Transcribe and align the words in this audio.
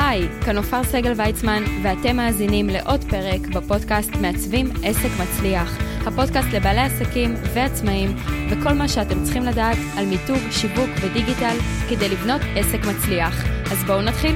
היי, 0.00 0.28
כאן 0.44 0.56
עופר 0.56 0.84
סגל 0.84 1.12
ויצמן, 1.16 1.62
ואתם 1.82 2.16
מאזינים 2.16 2.66
לעוד 2.66 3.04
פרק 3.04 3.40
בפודקאסט 3.54 4.10
מעצבים 4.22 4.66
עסק 4.84 5.08
מצליח. 5.22 5.78
הפודקאסט 6.06 6.48
לבעלי 6.54 6.80
עסקים 6.80 7.34
ועצמאים, 7.54 8.10
וכל 8.50 8.72
מה 8.72 8.88
שאתם 8.88 9.24
צריכים 9.24 9.42
לדעת 9.42 9.76
על 9.96 10.06
מיתוג, 10.06 10.50
שיווק 10.50 10.90
ודיגיטל 11.02 11.56
כדי 11.90 12.08
לבנות 12.08 12.40
עסק 12.56 12.78
מצליח. 12.78 13.34
אז 13.72 13.84
בואו 13.86 14.02
נתחיל. 14.02 14.34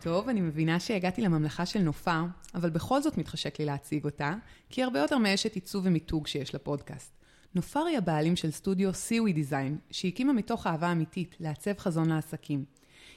טוב, 0.00 0.28
אני 0.28 0.40
מבינה 0.40 0.80
שהגעתי 0.80 1.22
לממלכה 1.22 1.66
של 1.66 1.80
נופר, 1.80 2.22
אבל 2.54 2.70
בכל 2.70 3.02
זאת 3.02 3.18
מתחשק 3.18 3.58
לי 3.58 3.64
להציג 3.64 4.04
אותה, 4.04 4.34
כי 4.70 4.82
הרבה 4.82 4.98
יותר 4.98 5.18
מאשת 5.18 5.54
עיצוב 5.54 5.86
ומיתוג 5.86 6.26
שיש 6.26 6.54
לפודקאסט. 6.54 7.25
נופר 7.56 7.84
היא 7.84 7.98
הבעלים 7.98 8.36
של 8.36 8.50
סטודיו 8.50 8.94
סיווי 8.94 9.32
דיזיין, 9.32 9.78
שהקימה 9.90 10.32
מתוך 10.32 10.66
אהבה 10.66 10.92
אמיתית 10.92 11.36
לעצב 11.40 11.78
חזון 11.78 12.08
לעסקים. 12.08 12.64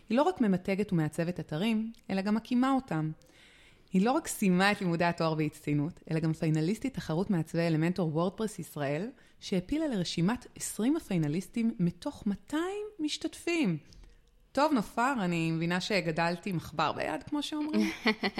היא 0.09 0.17
לא 0.17 0.23
רק 0.23 0.41
ממתגת 0.41 0.93
ומעצבת 0.93 1.39
אתרים, 1.39 1.91
אלא 2.09 2.21
גם 2.21 2.35
מקימה 2.35 2.71
אותם. 2.71 3.11
היא 3.93 4.05
לא 4.05 4.11
רק 4.11 4.27
סיימה 4.27 4.71
את 4.71 4.81
לימודי 4.81 5.05
התואר 5.05 5.35
בהצטיינות, 5.35 5.99
אלא 6.11 6.19
גם 6.19 6.33
פיינליסטית 6.33 6.93
תחרות 6.93 7.29
מעצבי 7.29 7.67
אלמנטור 7.67 8.15
וורדפרס 8.15 8.59
ישראל, 8.59 9.09
שהפילה 9.39 9.87
לרשימת 9.87 10.47
20 10.55 10.95
הפיינליסטים 10.95 11.75
מתוך 11.79 12.27
200 12.27 12.63
משתתפים. 12.99 13.77
טוב, 14.59 14.73
נופר, 14.73 15.13
אני 15.19 15.51
מבינה 15.51 15.81
שגדלתי 15.81 16.51
מחבר 16.51 16.91
ביד, 16.91 17.23
כמו 17.29 17.43
שאומרים. 17.43 17.91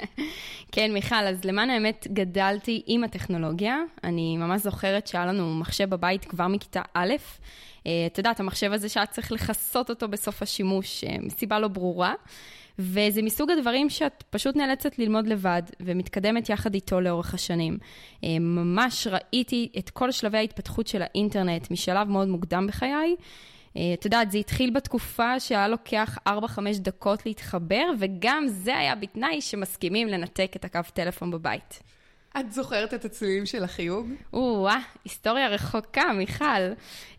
כן, 0.72 0.92
מיכל, 0.92 1.14
אז 1.14 1.44
למען 1.44 1.70
האמת, 1.70 2.06
גדלתי 2.12 2.82
עם 2.86 3.04
הטכנולוגיה. 3.04 3.76
אני 4.04 4.36
ממש 4.36 4.62
זוכרת 4.62 5.06
שהיה 5.06 5.26
לנו 5.26 5.54
מחשב 5.54 5.90
בבית 5.90 6.24
כבר 6.24 6.46
מכיתה 6.46 6.82
א'. 6.94 7.14
אה, 7.86 7.92
את 8.06 8.18
יודעת, 8.18 8.40
המחשב 8.40 8.72
הזה 8.72 8.88
שאת 8.88 9.10
צריך 9.10 9.32
לכסות 9.32 9.90
אותו 9.90 10.08
בסוף 10.08 10.42
השימוש, 10.42 11.04
אה, 11.04 11.16
מסיבה 11.22 11.58
לא 11.58 11.68
ברורה. 11.68 12.14
וזה 12.78 13.22
מסוג 13.22 13.50
הדברים 13.50 13.90
שאת 13.90 14.24
פשוט 14.30 14.56
נאלצת 14.56 14.98
ללמוד 14.98 15.26
לבד, 15.26 15.62
ומתקדמת 15.80 16.48
יחד 16.48 16.74
איתו 16.74 17.00
לאורך 17.00 17.34
השנים. 17.34 17.78
אה, 18.24 18.38
ממש 18.40 19.06
ראיתי 19.06 19.68
את 19.78 19.90
כל 19.90 20.10
שלבי 20.10 20.38
ההתפתחות 20.38 20.86
של 20.86 21.02
האינטרנט 21.02 21.70
משלב 21.70 22.08
מאוד 22.08 22.28
מוקדם 22.28 22.66
בחיי. 22.66 23.16
אה, 23.76 23.94
את 23.94 24.04
יודעת, 24.04 24.30
זה 24.30 24.38
התחיל 24.38 24.70
בתקופה 24.70 25.40
שהיה 25.40 25.68
לוקח 25.68 26.18
4-5 26.28 26.30
דקות 26.78 27.26
להתחבר, 27.26 27.84
וגם 27.98 28.44
זה 28.48 28.76
היה 28.76 28.94
בתנאי 28.94 29.40
שמסכימים 29.40 30.08
לנתק 30.08 30.52
את 30.56 30.64
הקו 30.64 30.80
טלפון 30.94 31.30
בבית. 31.30 31.82
את 32.40 32.52
זוכרת 32.52 32.94
את 32.94 33.04
הצלילים 33.04 33.46
של 33.46 33.64
החיוג? 33.64 34.08
או-אה, 34.32 34.78
היסטוריה 35.04 35.48
רחוקה, 35.48 36.12
מיכל. 36.12 36.44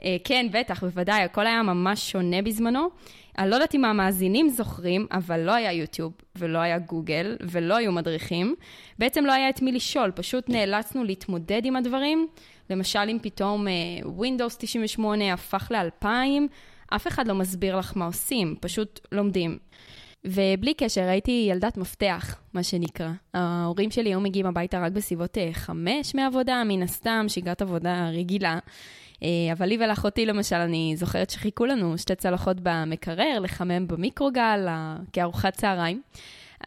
אה, 0.04 0.18
כן, 0.24 0.48
בטח, 0.52 0.84
בוודאי, 0.84 1.24
הכל 1.24 1.48
היה 1.48 1.64
ממש 1.64 2.12
שונה 2.12 2.42
בזמנו. 2.42 2.90
אני 3.38 3.50
לא 3.50 3.56
יודעת 3.56 3.76
אם 3.76 3.86
המאזינים 3.86 4.50
זוכרים, 4.50 5.08
אבל 5.12 5.40
לא 5.40 5.52
היה 5.52 5.72
יוטיוב, 5.72 6.14
ולא 6.36 6.60
היה 6.60 6.80
גוגל, 6.80 7.38
ולא 7.42 7.76
היו 7.76 7.92
מדריכים. 7.92 8.56
בעצם 9.00 9.26
לא 9.26 9.32
היה 9.32 9.50
את 9.50 9.62
מי 9.62 9.72
לשאול, 9.72 10.12
פשוט 10.12 10.50
נאלצנו 10.50 11.04
להתמודד 11.04 11.62
עם 11.66 11.76
הדברים. 11.76 12.28
למשל, 12.70 13.00
אם 13.08 13.18
פתאום 13.22 13.68
uh, 13.68 14.06
Windows 14.06 14.56
98 14.60 15.34
הפך 15.34 15.72
ל-2000, 15.72 16.08
אף 16.88 17.08
אחד 17.08 17.28
לא 17.28 17.36
מסביר 17.36 17.78
לך 17.78 17.94
מה 17.96 18.06
עושים, 18.06 18.56
פשוט 18.60 19.00
לומדים. 19.12 19.58
ובלי 20.26 20.74
קשר, 20.74 21.02
הייתי 21.02 21.48
ילדת 21.52 21.78
מפתח, 21.78 22.36
מה 22.54 22.64
שנקרא. 22.64 23.10
ההורים 23.34 23.92
שלי 23.92 24.10
היו 24.10 24.20
מגיעים 24.20 24.46
הביתה 24.46 24.80
רק 24.80 24.92
בסביבות 24.92 25.38
uh, 25.38 25.54
חמש 25.54 26.16
מעבודה, 26.16 26.64
מן 26.66 26.84
הסתם, 26.84 27.26
שגרת 27.28 27.62
עבודה 27.62 28.10
רגילה. 28.10 28.60
Uh, 29.14 29.24
אבל 29.52 29.66
לי 29.66 29.78
ולאחותי, 29.78 30.26
למשל, 30.26 30.56
אני 30.56 30.94
זוכרת 30.98 31.30
שחיכו 31.30 31.66
לנו 31.66 31.98
שתי 31.98 32.16
צלחות 32.16 32.58
במקרר, 32.64 33.40
לחמם 33.42 33.88
במיקרוגל, 33.88 34.68
כארוחת 35.14 35.54
צהריים. 35.54 36.02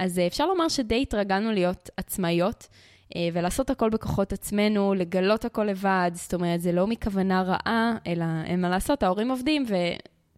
אז 0.01 0.21
אפשר 0.27 0.47
לומר 0.47 0.69
שדי 0.69 1.03
התרגלנו 1.03 1.53
להיות 1.53 1.91
עצמאיות. 1.97 2.69
אה, 3.17 3.29
ולעשות 3.33 3.71
הכל 3.71 3.91
בכוחות 3.91 4.33
עצמנו, 4.33 4.95
לגלות 4.95 5.45
הכל 5.45 5.65
לבד, 5.65 6.11
זאת 6.15 6.35
אומרת, 6.35 6.61
זה 6.61 6.73
לא 6.73 6.87
מכוונה 6.87 7.43
רעה, 7.43 7.97
אלא 8.07 8.25
אין 8.45 8.61
מה 8.61 8.69
לעשות, 8.69 9.03
ההורים 9.03 9.31
עובדים 9.31 9.65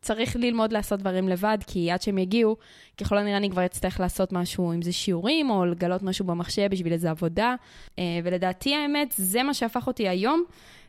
וצריך 0.01 0.37
ללמוד 0.37 0.73
לעשות 0.73 1.01
דברים 1.01 1.29
לבד, 1.29 1.59
כי 1.67 1.91
עד 1.91 2.03
שהם 2.03 2.19
יגיעו, 2.19 2.57
ככל 3.01 3.19
הנראה 3.19 3.37
אני 3.37 3.51
כבר 3.51 3.67
אצטרך 3.67 4.01
לעשות 4.01 4.33
משהו, 4.33 4.73
אם 4.73 4.83
זה 4.83 4.93
שיעורים, 4.93 5.51
או 5.51 5.67
לגלות 5.67 6.03
משהו 6.03 6.25
במחשב 6.25 6.69
בשביל 6.71 6.93
איזה 6.93 7.11
עבודה. 7.11 7.55
אה, 7.99 8.05
ולדעתי 8.25 8.75
האמת, 8.75 9.15
זה 9.17 9.43
מה 9.43 9.55
שהפך 9.55 9.87
אותי 9.87 10.09
היום 10.09 10.45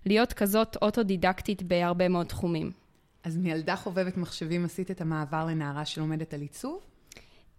להיות 0.06 0.34
כזאת 0.34 0.78
אוטודידקטית 0.82 1.64
בהרבה 1.64 2.10
מאוד 2.10 2.26
תחומים. 2.26 2.72
אז 3.24 3.38
מילדה 3.38 3.76
חובבת 3.76 4.18
מחשבים 4.18 4.66
עשית 4.66 4.92
את 4.92 5.02
המעבר 5.02 5.46
לנערה 5.46 5.86
שלומדת 5.86 6.34
על 6.34 6.42
עיצוב? 6.42 6.80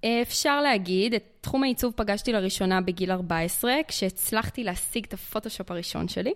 אפשר 0.05 0.61
להגיד, 0.61 1.15
את 1.15 1.25
תחום 1.41 1.63
העיצוב 1.63 1.93
פגשתי 1.97 2.33
לראשונה 2.33 2.81
בגיל 2.81 3.13
14, 3.13 3.73
כשהצלחתי 3.89 4.65
להשיג 4.65 5.05
את 5.05 5.13
הפוטושופ 5.15 5.71
הראשון 5.71 6.09
שלי, 6.09 6.33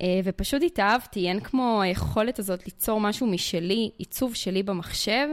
אה, 0.00 0.20
ופשוט 0.24 0.62
התאהבתי, 0.62 1.28
אין 1.28 1.40
כמו 1.40 1.82
היכולת 1.82 2.38
הזאת 2.38 2.64
ליצור 2.66 3.00
משהו 3.00 3.26
משלי, 3.26 3.90
עיצוב 3.98 4.34
שלי 4.34 4.62
במחשב. 4.62 5.28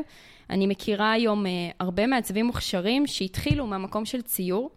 אני 0.50 0.68
מכירה 0.68 1.12
היום 1.12 1.46
אה, 1.46 1.52
הרבה 1.80 2.08
מעצבים 2.08 2.46
מוכשרים 2.46 3.08
שהתחילו 3.08 3.68
מהמקום 3.68 4.06
של 4.06 4.22
ציור, 4.22 4.70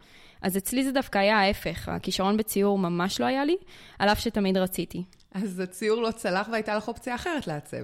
אז 0.43 0.57
אצלי 0.57 0.85
זה 0.85 0.93
דווקא 0.93 1.19
היה 1.19 1.39
ההפך, 1.39 1.89
הכישרון 1.89 2.37
בציור 2.37 2.79
ממש 2.79 3.21
לא 3.21 3.27
היה 3.27 3.45
לי, 3.45 3.57
על 3.99 4.09
אף 4.09 4.21
שתמיד 4.21 4.57
רציתי. 4.57 5.03
אז 5.35 5.61
הציור 5.61 6.03
לא 6.03 6.11
צלח 6.11 6.49
והייתה 6.53 6.77
לך 6.77 6.89
אופציה 6.89 7.15
אחרת 7.15 7.47
לעצב. 7.47 7.77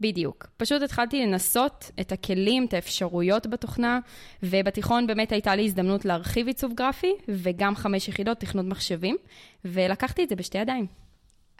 בדיוק. 0.00 0.46
פשוט 0.56 0.82
התחלתי 0.82 1.26
לנסות 1.26 1.90
את 2.00 2.12
הכלים, 2.12 2.64
את 2.64 2.74
האפשרויות 2.74 3.46
בתוכנה, 3.46 4.00
ובתיכון 4.42 5.06
באמת 5.06 5.32
הייתה 5.32 5.54
לי 5.54 5.64
הזדמנות 5.64 6.04
להרחיב 6.04 6.46
עיצוב 6.46 6.74
גרפי, 6.74 7.12
וגם 7.28 7.76
חמש 7.76 8.08
יחידות 8.08 8.38
תכנות 8.40 8.66
מחשבים, 8.66 9.16
ולקחתי 9.64 10.24
את 10.24 10.28
זה 10.28 10.36
בשתי 10.36 10.58
ידיים. 10.58 10.86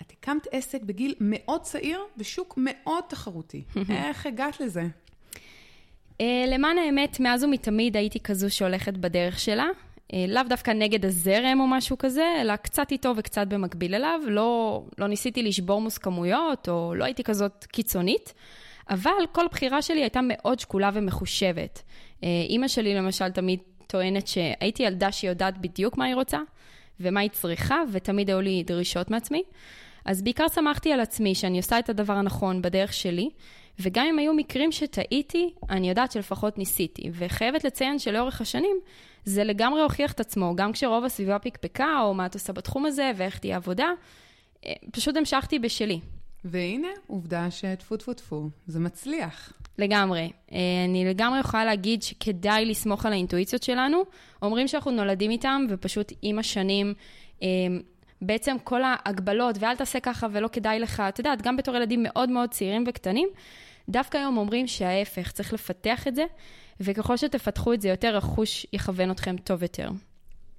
את 0.02 0.12
הקמת 0.18 0.46
עסק 0.52 0.82
בגיל 0.82 1.14
מאוד 1.20 1.60
צעיר 1.60 2.00
בשוק 2.16 2.54
מאוד 2.56 3.04
תחרותי. 3.08 3.62
איך 3.90 4.26
הגעת 4.26 4.60
לזה? 4.60 4.86
Uh, 6.18 6.22
למען 6.46 6.78
האמת, 6.78 7.20
מאז 7.20 7.44
ומתמיד 7.44 7.96
הייתי 7.96 8.20
כזו 8.20 8.54
שהולכת 8.54 8.94
בדרך 8.94 9.38
שלה, 9.38 9.64
אה, 9.64 9.70
לאו 10.28 10.42
דווקא 10.48 10.70
נגד 10.70 11.04
הזרם 11.04 11.60
או 11.60 11.66
משהו 11.66 11.98
כזה, 11.98 12.24
אלא 12.40 12.56
קצת 12.56 12.92
איתו 12.92 13.12
וקצת 13.16 13.46
במקביל 13.46 13.94
אליו. 13.94 14.20
לא, 14.26 14.82
לא 14.98 15.06
ניסיתי 15.06 15.42
לשבור 15.42 15.80
מוסכמויות, 15.80 16.68
או 16.68 16.94
לא 16.94 17.04
הייתי 17.04 17.24
כזאת 17.24 17.64
קיצונית, 17.64 18.34
אבל 18.90 19.26
כל 19.32 19.46
בחירה 19.50 19.82
שלי 19.82 20.00
הייתה 20.00 20.20
מאוד 20.22 20.58
שקולה 20.58 20.90
ומחושבת. 20.94 21.82
אה, 22.24 22.28
אימא 22.48 22.68
שלי 22.68 22.94
למשל 22.94 23.30
תמיד 23.30 23.60
טוענת 23.86 24.26
שהייתי 24.26 24.82
ילדה 24.82 25.12
שיודעת 25.12 25.58
בדיוק 25.58 25.98
מה 25.98 26.04
היא 26.04 26.14
רוצה 26.14 26.38
ומה 27.00 27.20
היא 27.20 27.30
צריכה, 27.30 27.76
ותמיד 27.92 28.30
היו 28.30 28.40
לי 28.40 28.62
דרישות 28.66 29.10
מעצמי. 29.10 29.42
אז 30.04 30.22
בעיקר 30.22 30.48
שמחתי 30.54 30.92
על 30.92 31.00
עצמי 31.00 31.34
שאני 31.34 31.58
עושה 31.58 31.78
את 31.78 31.88
הדבר 31.88 32.12
הנכון 32.12 32.62
בדרך 32.62 32.92
שלי, 32.92 33.30
וגם 33.80 34.06
אם 34.06 34.18
היו 34.18 34.34
מקרים 34.34 34.72
שטעיתי, 34.72 35.54
אני 35.70 35.88
יודעת 35.88 36.12
שלפחות 36.12 36.58
ניסיתי. 36.58 37.10
וחייבת 37.12 37.64
לציין 37.64 37.98
שלאורך 37.98 38.40
השנים, 38.40 38.76
זה 39.24 39.44
לגמרי 39.44 39.82
הוכיח 39.82 40.12
את 40.12 40.20
עצמו, 40.20 40.56
גם 40.56 40.72
כשרוב 40.72 41.04
הסביבה 41.04 41.38
פקפקה, 41.38 42.00
או 42.02 42.14
מה 42.14 42.26
את 42.26 42.34
עושה 42.34 42.52
בתחום 42.52 42.86
הזה, 42.86 43.10
ואיך 43.16 43.38
תהיה 43.38 43.56
עבודה, 43.56 43.88
אה, 44.66 44.72
פשוט 44.92 45.16
המשכתי 45.16 45.58
בשלי. 45.58 46.00
והנה, 46.44 46.88
עובדה 47.06 47.50
שטפו 47.50 47.96
טפו 47.96 48.14
טפו, 48.14 48.48
זה 48.66 48.80
מצליח. 48.80 49.52
לגמרי. 49.78 50.30
אה, 50.52 50.58
אני 50.84 51.04
לגמרי 51.04 51.40
יכולה 51.40 51.64
להגיד 51.64 52.02
שכדאי 52.02 52.64
לסמוך 52.64 53.06
על 53.06 53.12
האינטואיציות 53.12 53.62
שלנו. 53.62 54.02
אומרים 54.42 54.68
שאנחנו 54.68 54.90
נולדים 54.90 55.30
איתם, 55.30 55.66
ופשוט 55.68 56.12
עם 56.22 56.38
השנים, 56.38 56.94
אה, 57.42 57.48
בעצם 58.22 58.56
כל 58.64 58.80
ההגבלות, 58.84 59.56
ואל 59.60 59.76
תעשה 59.76 60.00
ככה 60.00 60.26
ולא 60.32 60.48
כדאי 60.52 60.78
לך, 60.78 61.02
את 61.08 61.18
יודעת, 61.18 61.42
גם 61.42 61.56
בתור 61.56 61.76
ילדים 61.76 62.02
מאוד 62.02 62.30
מאוד 62.30 62.50
צעירים 62.50 62.84
וקטנים, 62.86 63.28
דווקא 63.88 64.18
היום 64.18 64.36
אומרים 64.36 64.66
שההפך, 64.66 65.32
צריך 65.32 65.52
לפתח 65.52 66.08
את 66.08 66.14
זה, 66.14 66.24
וככל 66.80 67.16
שתפתחו 67.16 67.72
את 67.72 67.80
זה 67.80 67.88
יותר, 67.88 68.16
החוש 68.16 68.66
יכוון 68.72 69.10
אתכם 69.10 69.36
טוב 69.36 69.62
יותר. 69.62 69.90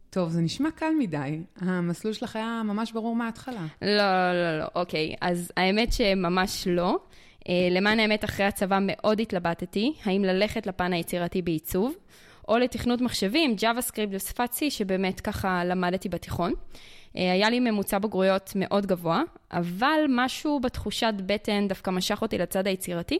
טוב, 0.10 0.30
זה 0.30 0.42
נשמע 0.42 0.72
קל 0.72 0.92
מדי. 1.00 1.40
המסלול 1.60 2.14
שלך 2.14 2.36
היה 2.36 2.62
ממש 2.66 2.92
ברור 2.92 3.16
מההתחלה. 3.16 3.66
לא, 3.82 4.34
לא, 4.34 4.60
לא, 4.60 4.66
אוקיי. 4.76 5.16
אז 5.22 5.52
האמת 5.58 5.94
שממש 5.94 6.68
לא. 6.68 7.00
אה, 7.50 7.68
למען 7.72 8.00
האמת, 8.00 8.24
אחרי 8.24 8.46
הצבא 8.46 8.80
מאוד 8.82 9.20
התלבטתי, 9.20 9.94
האם 10.04 10.24
ללכת 10.24 10.68
לפן 10.68 10.94
היצירתי 10.94 11.42
בעיצוב, 11.42 11.94
או 12.48 12.58
לתכנות 12.58 13.02
מחשבים, 13.02 13.56
JavaScript 13.60 14.10
ושפת 14.12 14.50
C, 14.54 14.60
שבאמת 14.70 15.20
ככה 15.22 15.66
למדתי 15.66 16.10
בתיכון. 16.10 16.54
אה, 17.18 17.32
היה 17.32 17.50
לי 17.50 17.60
ממוצע 17.60 18.00
בגרויות 18.00 18.52
מאוד 18.56 18.86
גבוה, 18.86 19.22
אבל 19.52 20.06
משהו 20.10 20.60
בתחושת 20.60 21.14
בטן 21.26 21.68
דווקא 21.68 21.90
משך 21.90 22.22
אותי 22.22 22.38
לצד 22.38 22.68
היצירתי, 22.68 23.20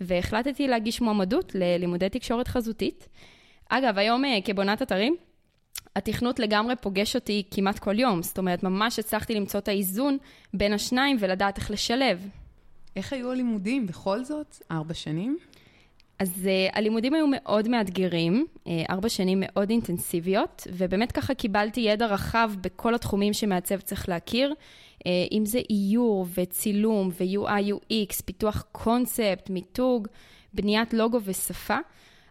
והחלטתי 0.00 0.68
להגיש 0.68 1.00
מועמדות 1.00 1.54
ללימודי 1.54 2.08
תקשורת 2.08 2.48
חזותית. 2.48 3.08
אגב, 3.68 3.98
היום 3.98 4.24
אה, 4.24 4.38
כבונת 4.44 4.82
אתרים, 4.82 5.16
התכנות 5.96 6.38
לגמרי 6.38 6.76
פוגש 6.76 7.14
אותי 7.14 7.42
כמעט 7.50 7.78
כל 7.78 7.98
יום, 7.98 8.22
זאת 8.22 8.38
אומרת, 8.38 8.62
ממש 8.62 8.98
הצלחתי 8.98 9.34
למצוא 9.34 9.60
את 9.60 9.68
האיזון 9.68 10.18
בין 10.54 10.72
השניים 10.72 11.16
ולדעת 11.20 11.58
איך 11.58 11.70
לשלב. 11.70 12.28
איך 12.96 13.12
היו 13.12 13.32
הלימודים 13.32 13.86
בכל 13.86 14.24
זאת? 14.24 14.56
ארבע 14.70 14.94
שנים? 14.94 15.38
אז 16.18 16.32
uh, 16.44 16.76
הלימודים 16.76 17.14
היו 17.14 17.26
מאוד 17.30 17.68
מאתגרים, 17.68 18.46
uh, 18.56 18.68
ארבע 18.90 19.08
שנים 19.08 19.42
מאוד 19.46 19.70
אינטנסיביות, 19.70 20.66
ובאמת 20.72 21.12
ככה 21.12 21.34
קיבלתי 21.34 21.80
ידע 21.80 22.06
רחב 22.06 22.50
בכל 22.60 22.94
התחומים 22.94 23.32
שמעצב 23.32 23.80
צריך 23.80 24.08
להכיר, 24.08 24.52
uh, 24.52 25.02
אם 25.32 25.46
זה 25.46 25.60
איור 25.70 26.26
וצילום 26.34 27.08
ו-UI 27.08 27.72
UX, 27.72 28.22
פיתוח 28.24 28.64
קונספט, 28.72 29.50
מיתוג, 29.50 30.08
בניית 30.54 30.94
לוגו 30.94 31.20
ושפה. 31.24 31.76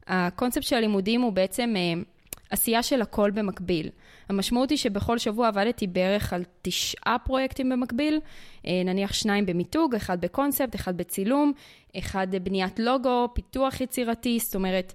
הקונספט 0.07 0.63
של 0.63 0.75
הלימודים 0.75 1.21
הוא 1.21 1.33
בעצם 1.33 1.73
uh, 1.75 2.05
עשייה 2.49 2.83
של 2.83 3.01
הכל 3.01 3.31
במקביל. 3.31 3.89
המשמעות 4.29 4.69
היא 4.69 4.77
שבכל 4.77 5.17
שבוע 5.17 5.47
עבדתי 5.47 5.87
בערך 5.87 6.33
על 6.33 6.43
תשעה 6.61 7.17
פרויקטים 7.25 7.69
במקביל, 7.69 8.19
אה, 8.67 8.81
נניח 8.85 9.13
שניים 9.13 9.45
במיתוג, 9.45 9.95
אחד 9.95 10.21
בקונספט, 10.21 10.75
אחד 10.75 10.97
בצילום, 10.97 11.53
אחד 11.97 12.27
בניית 12.43 12.79
לוגו, 12.79 13.27
פיתוח 13.33 13.81
יצירתי, 13.81 14.39
זאת 14.39 14.55
אומרת, 14.55 14.93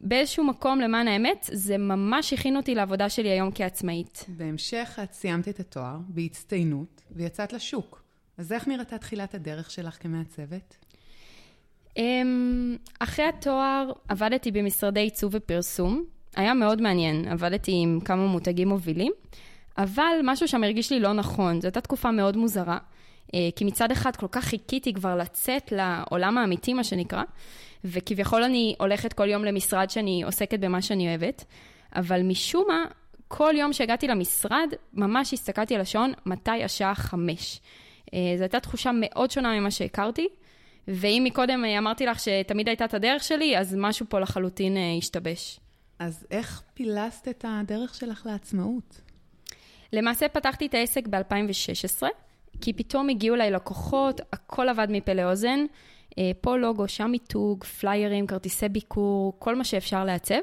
באיזשהו 0.00 0.44
מקום, 0.44 0.80
למען 0.80 1.08
האמת, 1.08 1.48
זה 1.52 1.78
ממש 1.78 2.32
הכין 2.32 2.56
אותי 2.56 2.74
לעבודה 2.74 3.08
שלי 3.08 3.28
היום 3.28 3.50
כעצמאית. 3.54 4.24
בהמשך 4.28 4.98
את 5.02 5.12
סיימת 5.12 5.48
את 5.48 5.60
התואר 5.60 5.96
בהצטיינות 6.08 7.02
ויצאת 7.10 7.52
לשוק. 7.52 8.04
אז 8.38 8.52
איך 8.52 8.68
נראתה 8.68 8.98
תחילת 8.98 9.34
הדרך 9.34 9.70
שלך 9.70 10.02
כמעצבת? 10.02 10.76
אמ, 11.96 12.76
אחרי 12.98 13.24
התואר 13.24 13.92
עבדתי 14.08 14.50
במשרדי 14.50 15.00
עיצוב 15.00 15.32
ופרסום, 15.34 16.04
היה 16.36 16.54
מאוד 16.54 16.82
מעניין, 16.82 17.28
עבדתי 17.28 17.72
עם 17.74 18.00
כמה 18.04 18.26
מותגים 18.26 18.68
מובילים, 18.68 19.12
אבל 19.78 20.20
משהו 20.24 20.48
שם 20.48 20.64
הרגיש 20.64 20.92
לי 20.92 21.00
לא 21.00 21.12
נכון, 21.12 21.60
זו 21.60 21.66
הייתה 21.66 21.80
תקופה 21.80 22.10
מאוד 22.10 22.36
מוזרה, 22.36 22.78
אה, 23.34 23.48
כי 23.56 23.64
מצד 23.64 23.90
אחד 23.90 24.16
כל 24.16 24.26
כך 24.30 24.44
חיכיתי 24.44 24.92
כבר 24.92 25.16
לצאת 25.16 25.72
לעולם 25.72 26.38
האמיתי, 26.38 26.74
מה 26.74 26.84
שנקרא, 26.84 27.22
וכביכול 27.84 28.42
אני 28.42 28.74
הולכת 28.78 29.12
כל 29.12 29.28
יום 29.28 29.44
למשרד 29.44 29.90
שאני 29.90 30.22
עוסקת 30.22 30.60
במה 30.60 30.82
שאני 30.82 31.08
אוהבת, 31.08 31.44
אבל 31.96 32.22
משום 32.22 32.64
מה, 32.68 32.84
כל 33.28 33.54
יום 33.56 33.72
שהגעתי 33.72 34.08
למשרד, 34.08 34.68
ממש 34.92 35.32
הסתכלתי 35.32 35.74
על 35.74 35.80
השעון, 35.80 36.12
מתי 36.26 36.64
השעה 36.64 36.94
חמש. 36.94 37.60
אה, 38.14 38.34
זו 38.36 38.42
הייתה 38.42 38.60
תחושה 38.60 38.90
מאוד 38.94 39.30
שונה 39.30 39.60
ממה 39.60 39.70
שהכרתי, 39.70 40.28
ואם 40.88 41.22
מקודם 41.26 41.64
אה, 41.64 41.78
אמרתי 41.78 42.06
לך 42.06 42.20
שתמיד 42.20 42.68
הייתה 42.68 42.84
את 42.84 42.94
הדרך 42.94 43.24
שלי, 43.24 43.58
אז 43.58 43.74
משהו 43.78 44.06
פה 44.08 44.20
לחלוטין 44.20 44.76
השתבש. 44.98 45.60
אז 45.98 46.26
איך 46.30 46.62
פילסת 46.74 47.28
את 47.28 47.44
הדרך 47.48 47.94
שלך 47.94 48.26
לעצמאות? 48.26 49.00
למעשה 49.92 50.28
פתחתי 50.28 50.66
את 50.66 50.74
העסק 50.74 51.06
ב-2016, 51.06 52.02
כי 52.60 52.72
פתאום 52.72 53.08
הגיעו 53.08 53.36
אליי 53.36 53.50
לקוחות, 53.50 54.20
הכל 54.32 54.68
עבד 54.68 54.86
מפה 54.90 55.12
לאוזן. 55.12 55.60
אה, 56.18 56.30
פה 56.40 56.56
לוגו, 56.56 56.88
שם 56.88 57.10
מיתוג, 57.10 57.64
פליירים, 57.64 58.26
כרטיסי 58.26 58.68
ביקור, 58.68 59.32
כל 59.38 59.56
מה 59.56 59.64
שאפשר 59.64 60.04
לעצב. 60.04 60.40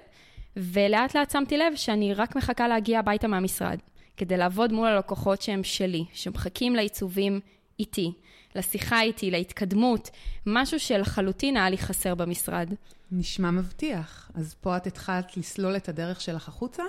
ולאט 0.57 1.15
לאט 1.15 1.31
שמתי 1.31 1.57
לב 1.57 1.75
שאני 1.75 2.13
רק 2.13 2.35
מחכה 2.35 2.67
להגיע 2.67 2.99
הביתה 2.99 3.27
מהמשרד, 3.27 3.79
כדי 4.17 4.37
לעבוד 4.37 4.73
מול 4.73 4.87
הלקוחות 4.87 5.41
שהם 5.41 5.63
שלי, 5.63 6.05
שמחכים 6.13 6.75
לעיצובים 6.75 7.39
איתי, 7.79 8.11
לשיחה 8.55 9.01
איתי, 9.01 9.31
להתקדמות, 9.31 10.09
משהו 10.45 10.79
שלחלוטין 10.79 11.57
היה 11.57 11.69
לי 11.69 11.77
חסר 11.77 12.15
במשרד. 12.15 12.73
נשמע 13.11 13.51
מבטיח. 13.51 14.31
אז 14.33 14.55
פה 14.61 14.77
את 14.77 14.87
התחלת 14.87 15.37
לסלול 15.37 15.75
את 15.75 15.89
הדרך 15.89 16.21
שלך 16.21 16.47
החוצה? 16.47 16.83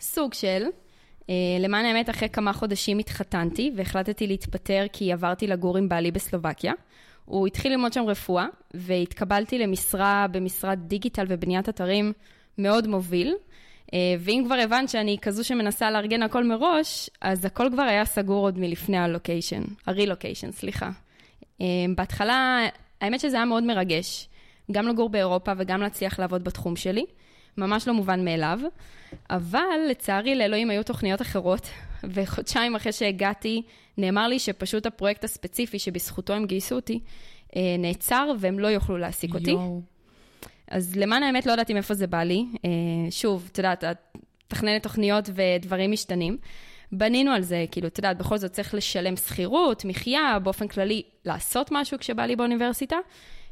סוג 0.00 0.34
של. 0.34 0.64
Uh, 1.20 1.30
למען 1.60 1.84
האמת, 1.84 2.10
אחרי 2.10 2.28
כמה 2.28 2.52
חודשים 2.52 2.98
התחתנתי 2.98 3.72
והחלטתי 3.76 4.26
להתפטר 4.26 4.86
כי 4.92 5.12
עברתי 5.12 5.46
לגור 5.46 5.76
עם 5.76 5.88
בעלי 5.88 6.10
בסלובקיה. 6.10 6.72
הוא 7.24 7.46
התחיל 7.46 7.72
ללמוד 7.72 7.92
שם 7.92 8.04
רפואה, 8.04 8.46
והתקבלתי 8.74 9.58
למשרה 9.58 10.26
במשרד 10.30 10.78
דיגיטל 10.86 11.24
ובניית 11.28 11.68
אתרים 11.68 12.12
מאוד 12.58 12.86
מוביל. 12.86 13.34
Uh, 13.86 13.90
ואם 14.20 14.42
כבר 14.46 14.54
הבנת 14.54 14.88
שאני 14.88 15.16
כזו 15.22 15.44
שמנסה 15.44 15.90
לארגן 15.90 16.22
הכל 16.22 16.44
מראש, 16.44 17.10
אז 17.20 17.44
הכל 17.44 17.68
כבר 17.72 17.82
היה 17.82 18.04
סגור 18.04 18.44
עוד 18.44 18.58
מלפני 18.58 18.98
הלוקיישן, 18.98 19.62
הרילוקיישן, 19.86 20.52
סליחה. 20.52 20.90
Uh, 21.42 21.62
בהתחלה, 21.96 22.66
האמת 23.00 23.20
שזה 23.20 23.36
היה 23.36 23.44
מאוד 23.44 23.64
מרגש. 23.64 24.28
גם 24.72 24.88
לגור 24.88 25.08
באירופה 25.08 25.52
וגם 25.56 25.80
להצליח 25.80 26.18
לעבוד 26.18 26.44
בתחום 26.44 26.76
שלי. 26.76 27.04
ממש 27.58 27.88
לא 27.88 27.94
מובן 27.94 28.24
מאליו. 28.24 28.58
אבל 29.30 29.78
לצערי 29.90 30.34
לאלוהים 30.34 30.70
היו 30.70 30.82
תוכניות 30.82 31.22
אחרות, 31.22 31.68
וחודשיים 32.14 32.76
אחרי 32.76 32.92
שהגעתי, 32.92 33.62
נאמר 33.98 34.28
לי 34.28 34.38
שפשוט 34.38 34.86
הפרויקט 34.86 35.24
הספציפי 35.24 35.78
שבזכותו 35.78 36.32
הם 36.32 36.46
גייסו 36.46 36.74
אותי, 36.74 37.00
אה, 37.56 37.76
נעצר 37.78 38.32
והם 38.38 38.58
לא 38.58 38.68
יוכלו 38.68 38.98
להעסיק 38.98 39.34
אותי. 39.34 39.56
אז 40.70 40.96
למען 40.96 41.22
האמת 41.22 41.46
לא 41.46 41.52
ידעתי 41.52 41.74
מאיפה 41.74 41.94
זה 41.94 42.06
בא 42.06 42.22
לי. 42.22 42.46
אה, 42.64 42.70
שוב, 43.10 43.48
את 43.52 43.58
יודעת, 43.58 43.84
את 43.84 43.96
מתכננת 44.46 44.82
תוכניות 44.82 45.30
ודברים 45.34 45.92
משתנים. 45.92 46.36
בנינו 46.92 47.30
על 47.30 47.42
זה, 47.42 47.64
כאילו, 47.70 47.88
את 47.88 47.98
יודעת, 47.98 48.18
בכל 48.18 48.38
זאת 48.38 48.52
צריך 48.52 48.74
לשלם 48.74 49.16
שכירות, 49.16 49.84
מחיה, 49.84 50.38
באופן 50.42 50.68
כללי, 50.68 51.02
לעשות 51.24 51.68
משהו 51.72 51.98
כשבא 51.98 52.22
לי 52.22 52.36
באוניברסיטה. 52.36 52.96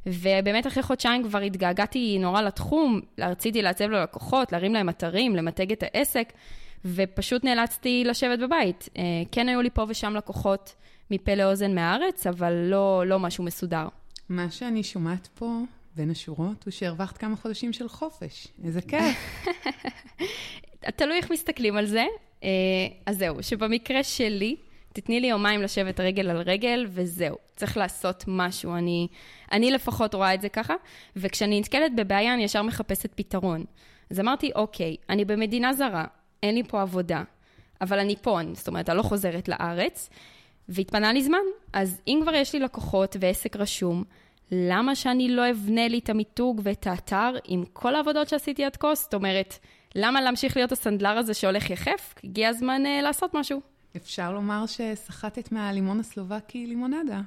ובאמת 0.07 0.67
אחרי 0.67 0.83
חודשיים 0.83 1.23
כבר 1.29 1.39
התגעגעתי 1.39 2.19
נורא 2.19 2.43
לתחום, 2.43 3.01
רציתי 3.19 3.63
לעצב 3.63 3.85
ללקוחות, 3.85 4.53
להרים 4.53 4.75
להם 4.75 4.89
אתרים, 4.89 5.37
למתג 5.37 5.73
את 5.73 5.83
העסק, 5.83 6.33
ופשוט 6.85 7.45
נאלצתי 7.45 8.05
לשבת 8.05 8.39
בבית. 8.39 8.89
אה, 8.97 9.03
כן 9.33 9.49
היו 9.49 9.63
לי 9.63 9.71
פה 9.71 9.85
ושם 9.89 10.17
לקוחות 10.17 10.75
מפה 11.11 11.35
לאוזן 11.35 11.75
מהארץ, 11.75 12.27
אבל 12.27 12.53
לא, 12.53 13.03
לא 13.07 13.19
משהו 13.19 13.45
מסודר. 13.45 13.89
מה 14.29 14.51
שאני 14.51 14.83
שומעת 14.83 15.29
פה 15.35 15.61
בין 15.97 16.11
השורות 16.11 16.65
הוא 16.65 16.71
שהרווחת 16.71 17.17
כמה 17.17 17.37
חודשים 17.37 17.73
של 17.73 17.89
חופש. 17.89 18.49
איזה 18.65 18.83
כיף. 18.83 19.47
תלוי 20.97 21.17
איך 21.17 21.33
מסתכלים 21.33 21.77
על 21.77 21.87
זה. 21.87 22.05
אה, 22.45 22.49
אז 23.07 23.19
זהו, 23.19 23.43
שבמקרה 23.43 24.03
שלי, 24.03 24.57
תתני 24.97 25.21
לי 25.21 25.27
יומיים 25.27 25.63
לשבת 25.63 26.01
רגל 26.01 26.31
על 26.31 26.41
רגל, 26.41 26.87
וזהו. 26.89 27.37
צריך 27.57 27.77
לעשות 27.77 28.25
משהו. 28.29 28.75
אני, 28.75 29.09
אני 29.53 29.71
לפחות 29.71 30.15
רואה 30.15 30.35
את 30.35 30.41
זה 30.41 30.49
ככה, 30.49 30.75
וכשאני 31.17 31.61
נתקלת 31.61 31.95
בבעיה, 31.97 32.35
אני 32.35 32.45
ישר 32.45 32.63
מחפשת 32.63 33.15
פתרון. 33.15 33.65
אז 34.11 34.21
אמרתי, 34.21 34.51
אוקיי, 34.55 34.97
אני 35.11 35.25
במדינה 35.25 35.73
זרה, 35.73 36.05
אין 36.43 36.55
לי 36.55 36.63
פה 36.63 36.83
עבודה, 36.83 37.23
אבל 37.81 37.99
אני 37.99 38.17
פה, 38.23 38.41
אני, 38.41 38.55
זאת 38.55 38.69
אומרת, 38.69 38.89
אני 38.89 38.99
לא 38.99 39.03
חוזרת 39.03 39.49
לארץ, 39.49 40.11
והתפנה 40.69 41.13
לי 41.13 41.23
זמן. 41.23 41.39
אז 41.73 42.01
אם 42.09 42.19
כבר 42.23 42.35
יש 42.35 42.53
לי 42.53 42.61
לקוחות 42.61 43.17
ועסק 43.21 43.57
רשום, 43.57 44.05
למה 44.53 44.95
שאני 44.95 45.29
לא 45.29 45.51
אבנה 45.51 45.89
לי 45.89 45.99
את 45.99 46.11
המיתוג 46.11 46.61
ואת 46.65 46.87
האתר 46.87 47.35
עם 47.45 47.65
כל 47.73 47.95
העבודות 47.95 48.29
שעשיתי 48.29 48.65
עד 48.65 48.77
כה? 48.77 48.95
זאת 48.95 49.15
אומרת, 49.15 49.59
למה 49.95 50.21
להמשיך 50.21 50.57
להיות 50.57 50.73
הסנדלר 50.73 51.19
הזה 51.19 51.35
שהולך 51.35 51.71
יחף? 51.71 52.15
הגיע 52.25 52.49
הזמן 52.49 52.83
uh, 52.87 53.03
לעשות 53.03 53.35
משהו. 53.35 53.76
אפשר 53.97 54.33
לומר 54.33 54.65
שסחטת 54.67 55.53
מהלימון 55.53 56.01
הסלובקי 56.01 56.67
לימונדה. 56.67 57.21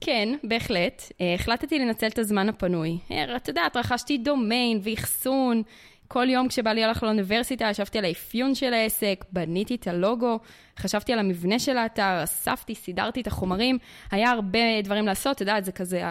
כן, 0.00 0.28
בהחלט. 0.44 1.02
Uh, 1.02 1.22
החלטתי 1.34 1.78
לנצל 1.78 2.06
את 2.06 2.18
הזמן 2.18 2.48
הפנוי. 2.48 2.98
Uh, 3.08 3.12
את 3.36 3.48
יודעת, 3.48 3.76
רכשתי 3.76 4.18
דומיין 4.18 4.80
ואחסון. 4.82 5.62
כל 6.08 6.30
יום 6.30 6.48
כשבא 6.48 6.72
לי 6.72 6.84
הלך 6.84 7.02
לאוניברסיטה, 7.02 7.64
ישבתי 7.70 7.98
על 7.98 8.04
האפיון 8.04 8.54
של 8.54 8.74
העסק, 8.74 9.24
בניתי 9.32 9.74
את 9.74 9.86
הלוגו, 9.86 10.38
חשבתי 10.78 11.12
על 11.12 11.18
המבנה 11.18 11.58
של 11.58 11.76
האתר, 11.76 12.20
אספתי, 12.24 12.74
סידרתי 12.74 13.20
את 13.20 13.26
החומרים. 13.26 13.78
היה 14.10 14.30
הרבה 14.30 14.82
דברים 14.84 15.06
לעשות, 15.06 15.36
את 15.36 15.40
יודעת, 15.40 15.64
זה 15.64 15.72
כזה 15.72 16.02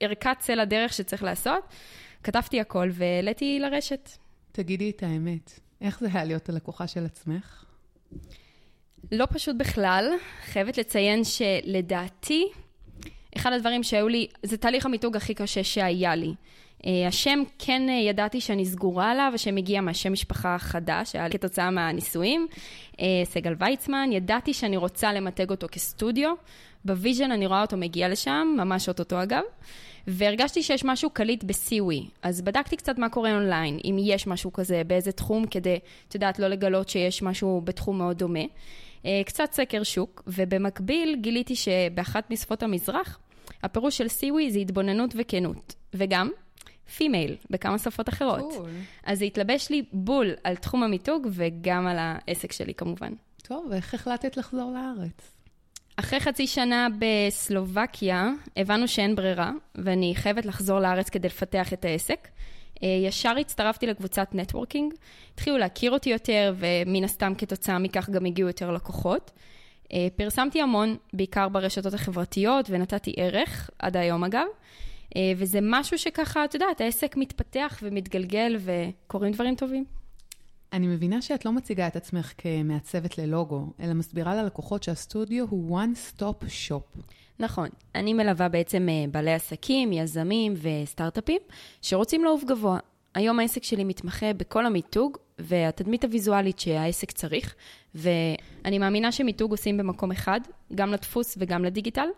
ערכת 0.00 0.36
צל 0.38 0.60
הדרך 0.60 0.92
שצריך 0.92 1.22
לעשות. 1.22 1.64
כתבתי 2.22 2.60
הכל 2.60 2.88
והעליתי 2.92 3.58
לרשת. 3.60 4.10
תגידי 4.52 4.90
את 4.90 5.02
האמת, 5.02 5.60
איך 5.80 6.00
זה 6.00 6.08
היה 6.12 6.24
להיות 6.24 6.48
הלקוחה 6.48 6.86
של 6.86 7.04
עצמך? 7.04 7.64
לא 9.12 9.26
פשוט 9.30 9.56
בכלל. 9.56 10.12
חייבת 10.44 10.78
לציין 10.78 11.22
שלדעתי, 11.24 12.46
אחד 13.36 13.52
הדברים 13.52 13.82
שהיו 13.82 14.08
לי, 14.08 14.26
זה 14.42 14.56
תהליך 14.56 14.86
המיתוג 14.86 15.16
הכי 15.16 15.34
קשה 15.34 15.64
שהיה 15.64 16.14
לי. 16.14 16.34
Uh, 16.82 16.88
השם, 17.08 17.42
כן 17.58 17.82
uh, 17.88 17.90
ידעתי 17.90 18.40
שאני 18.40 18.64
סגורה 18.64 19.10
עליו, 19.10 19.32
השם 19.34 19.56
הגיע 19.56 19.80
מהשם 19.80 20.12
משפחה 20.12 20.56
חדש, 20.58 21.16
היה 21.16 21.30
כתוצאה 21.30 21.70
מהנישואים, 21.70 22.46
uh, 22.92 22.98
סגל 23.24 23.54
ויצמן, 23.58 24.08
ידעתי 24.12 24.54
שאני 24.54 24.76
רוצה 24.76 25.12
למתג 25.12 25.50
אותו 25.50 25.66
כסטודיו, 25.72 26.34
ב 26.84 26.91
vision 26.91 27.30
אני 27.30 27.46
רואה 27.46 27.62
אותו 27.62 27.76
מגיע 27.76 28.08
לשם, 28.08 28.54
ממש 28.56 28.88
אוטוטו 28.88 29.22
אגב, 29.22 29.42
והרגשתי 30.06 30.62
שיש 30.62 30.84
משהו 30.84 31.10
קליט 31.10 31.44
בסיווי, 31.44 32.06
אז 32.22 32.42
בדקתי 32.42 32.76
קצת 32.76 32.98
מה 32.98 33.08
קורה 33.08 33.34
אונליין, 33.34 33.78
אם 33.84 33.96
יש 34.00 34.26
משהו 34.26 34.52
כזה, 34.52 34.82
באיזה 34.86 35.12
תחום, 35.12 35.46
כדי, 35.46 35.78
את 36.08 36.14
יודעת, 36.14 36.38
לא 36.38 36.48
לגלות 36.48 36.88
שיש 36.88 37.22
משהו 37.22 37.60
בתחום 37.64 37.98
מאוד 37.98 38.18
דומה. 38.18 38.44
אה, 39.04 39.22
קצת 39.26 39.52
סקר 39.52 39.82
שוק, 39.82 40.22
ובמקביל 40.26 41.16
גיליתי 41.20 41.56
שבאחת 41.56 42.30
משפות 42.30 42.62
המזרח, 42.62 43.18
הפירוש 43.62 43.98
של 43.98 44.08
סיווי 44.08 44.50
זה 44.50 44.58
התבוננות 44.58 45.10
וכנות, 45.16 45.74
וגם 45.94 46.30
female 46.96 47.36
בכמה 47.50 47.78
שפות 47.78 48.08
אחרות. 48.08 48.52
Cool. 48.52 48.68
אז 49.04 49.18
זה 49.18 49.24
התלבש 49.24 49.70
לי 49.70 49.82
בול 49.92 50.34
על 50.44 50.56
תחום 50.56 50.82
המיתוג 50.82 51.28
וגם 51.30 51.86
על 51.86 51.96
העסק 51.98 52.52
שלי 52.52 52.74
כמובן. 52.74 53.12
טוב, 53.42 53.66
ואיך 53.70 53.94
החלטת 53.94 54.36
לחזור 54.36 54.72
לארץ? 54.72 55.36
אחרי 55.96 56.20
חצי 56.20 56.46
שנה 56.46 56.88
בסלובקיה, 56.98 58.30
הבנו 58.56 58.88
שאין 58.88 59.14
ברירה, 59.14 59.52
ואני 59.74 60.12
חייבת 60.16 60.46
לחזור 60.46 60.78
לארץ 60.80 61.08
כדי 61.08 61.28
לפתח 61.28 61.72
את 61.72 61.84
העסק. 61.84 62.28
אה, 62.82 62.88
ישר 62.88 63.34
הצטרפתי 63.40 63.86
לקבוצת 63.86 64.28
נטוורקינג, 64.32 64.94
התחילו 65.34 65.58
להכיר 65.58 65.90
אותי 65.90 66.10
יותר, 66.10 66.54
ומן 66.56 67.04
הסתם 67.04 67.32
כתוצאה 67.38 67.78
מכך 67.78 68.10
גם 68.10 68.24
הגיעו 68.24 68.48
יותר 68.48 68.70
לקוחות. 68.70 69.30
אה, 69.92 70.08
פרסמתי 70.16 70.62
המון, 70.62 70.96
בעיקר 71.12 71.48
ברשתות 71.48 71.94
החברתיות, 71.94 72.66
ונתתי 72.70 73.14
ערך, 73.16 73.70
עד 73.78 73.96
היום 73.96 74.24
אגב. 74.24 74.46
אה, 75.16 75.32
וזה 75.36 75.58
משהו 75.62 75.98
שככה, 75.98 76.44
את 76.44 76.54
יודעת, 76.54 76.80
העסק 76.80 77.16
מתפתח 77.16 77.78
ומתגלגל 77.82 78.56
וקורים 78.60 79.32
דברים 79.32 79.54
טובים. 79.54 79.84
אני 80.72 80.86
מבינה 80.86 81.22
שאת 81.22 81.44
לא 81.44 81.52
מציגה 81.52 81.86
את 81.86 81.96
עצמך 81.96 82.32
כמעצבת 82.38 83.18
ללוגו, 83.18 83.66
אלא 83.80 83.94
מסבירה 83.94 84.42
ללקוחות 84.42 84.82
שהסטודיו 84.82 85.46
הוא 85.48 85.80
one 85.80 86.12
stop 86.12 86.44
shop. 86.44 87.00
נכון, 87.38 87.68
אני 87.94 88.14
מלווה 88.14 88.48
בעצם 88.48 88.88
אה, 88.88 89.04
בעלי 89.10 89.32
עסקים, 89.32 89.92
יזמים 89.92 90.54
וסטארט-אפים 90.62 91.40
שרוצים 91.82 92.24
לעוף 92.24 92.44
גבוה. 92.44 92.78
היום 93.14 93.40
העסק 93.40 93.62
שלי 93.62 93.84
מתמחה 93.84 94.32
בכל 94.32 94.66
המיתוג 94.66 95.16
והתדמית 95.38 96.04
הוויזואלית 96.04 96.58
שהעסק 96.58 97.10
צריך, 97.10 97.54
ואני 97.94 98.78
מאמינה 98.78 99.12
שמיתוג 99.12 99.50
עושים 99.50 99.76
במקום 99.76 100.12
אחד, 100.12 100.40
גם 100.74 100.92
לדפוס 100.92 101.36
וגם 101.38 101.64
לדיגיטל. 101.64 102.08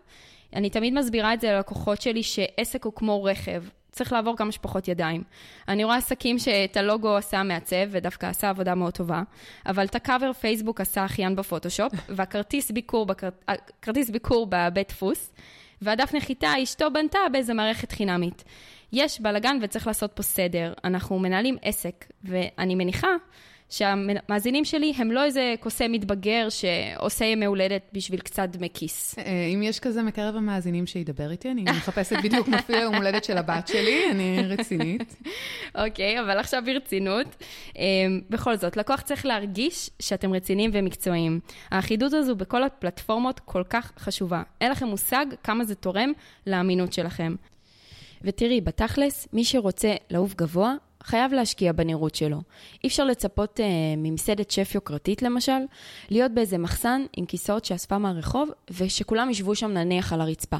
אני 0.53 0.71
תמיד 0.71 0.95
מסבירה 0.95 1.35
את 1.35 1.41
זה 1.41 1.53
ללקוחות 1.53 2.03
שלי 2.03 2.23
שעסק 2.23 2.85
הוא 2.85 2.93
כמו 2.97 3.25
רכב, 3.25 3.63
צריך 3.93 4.13
לעבור 4.13 4.37
כמה 4.37 4.53
שפחות 4.53 4.89
ידיים. 4.89 5.23
אני 5.69 5.85
רואה 5.85 5.97
עסקים 5.97 6.39
שאת 6.39 6.77
הלוגו 6.77 7.17
עשה 7.17 7.43
מעצב, 7.43 7.77
ודווקא 7.91 8.27
עשה 8.27 8.49
עבודה 8.49 8.75
מאוד 8.75 8.95
טובה, 8.95 9.23
אבל 9.67 9.85
את 9.85 9.95
הקאבר 9.95 10.33
פייסבוק 10.33 10.81
עשה 10.81 11.05
אחיין 11.05 11.37
בפוטושופ, 11.37 11.93
והכרטיס 12.17 12.71
ביקור, 12.71 13.07
בקר... 13.07 13.29
ביקור 14.13 14.47
בבית 14.51 14.89
דפוס, 14.89 15.33
והדף 15.83 16.15
נחיתה 16.15 16.53
אשתו 16.63 16.91
בנתה 16.91 17.19
באיזה 17.33 17.55
מערכת 17.55 17.93
חינמית. 17.93 18.45
יש 18.93 19.21
בלאגן 19.21 19.59
וצריך 19.63 19.87
לעשות 19.87 20.13
פה 20.13 20.23
סדר. 20.23 20.73
אנחנו 20.85 21.19
מנהלים 21.19 21.57
עסק, 21.63 22.05
ואני 22.25 22.75
מניחה 22.75 23.09
שהמאזינים 23.71 24.65
שלי 24.65 24.93
הם 24.97 25.11
לא 25.11 25.25
איזה 25.25 25.55
קוסם 25.61 25.93
מתבגר 25.93 26.49
שעושה 26.49 27.25
ימי 27.25 27.47
הולדת 27.47 27.83
בשביל 27.93 28.21
קצת 28.21 28.49
דמי 28.49 28.69
כיס. 28.75 29.19
אה, 29.19 29.25
אם 29.55 29.63
יש 29.63 29.81
כזה 29.81 30.03
מקרב 30.03 30.37
המאזינים 30.37 30.87
שידבר 30.87 31.31
איתי, 31.31 31.51
אני 31.51 31.63
מחפשת 31.63 32.17
בדיוק 32.25 32.49
מפעיל 32.49 32.79
היום 32.79 32.95
הולדת 32.95 33.25
של 33.25 33.39
הבת 33.39 33.69
שלי, 33.69 34.11
אני 34.11 34.43
רצינית. 34.49 35.17
אוקיי, 35.75 36.21
אבל 36.21 36.39
עכשיו 36.39 36.63
ברצינות. 36.67 37.27
אה, 37.79 37.83
בכל 38.31 38.57
זאת, 38.57 38.77
לקוח 38.77 39.01
צריך 39.01 39.27
להרגיש 39.27 39.91
שאתם 39.99 40.35
רציניים 40.35 40.71
ומקצועיים. 40.75 41.41
האחידות 41.71 42.13
הזו 42.13 42.37
בכל 42.37 42.65
הפלטפורמות 42.65 43.41
כל 43.45 43.63
כך 43.71 43.93
חשובה. 43.99 44.43
אין 44.61 44.71
לכם 44.71 44.87
מושג 44.87 45.27
כמה 45.43 45.65
זה 45.65 45.75
תורם 45.75 46.13
לאמינות 46.47 46.93
שלכם. 46.93 47.35
ותראי, 48.23 48.61
בתכלס, 48.61 49.29
מי 49.33 49.45
שרוצה 49.45 49.95
לעוף 50.11 50.35
גבוה, 50.35 50.75
חייב 51.09 51.33
להשקיע 51.33 51.73
בנראות 51.73 52.15
שלו. 52.15 52.43
אי 52.85 52.89
אפשר 52.89 53.05
לצפות 53.05 53.61
uh, 53.61 53.63
ממסעדת 53.97 54.51
שף 54.51 54.75
יוקרתית 54.75 55.23
למשל, 55.23 55.59
להיות 56.11 56.33
באיזה 56.33 56.59
מחסן 56.59 57.05
עם 57.17 57.27
כיסאות 57.27 57.65
שאספה 57.65 57.99
מהרחוב, 57.99 58.51
ושכולם 58.71 59.31
ישבו 59.31 59.55
שם 59.55 59.71
נניח 59.71 60.13
על 60.13 60.21
הרצפה. 60.21 60.57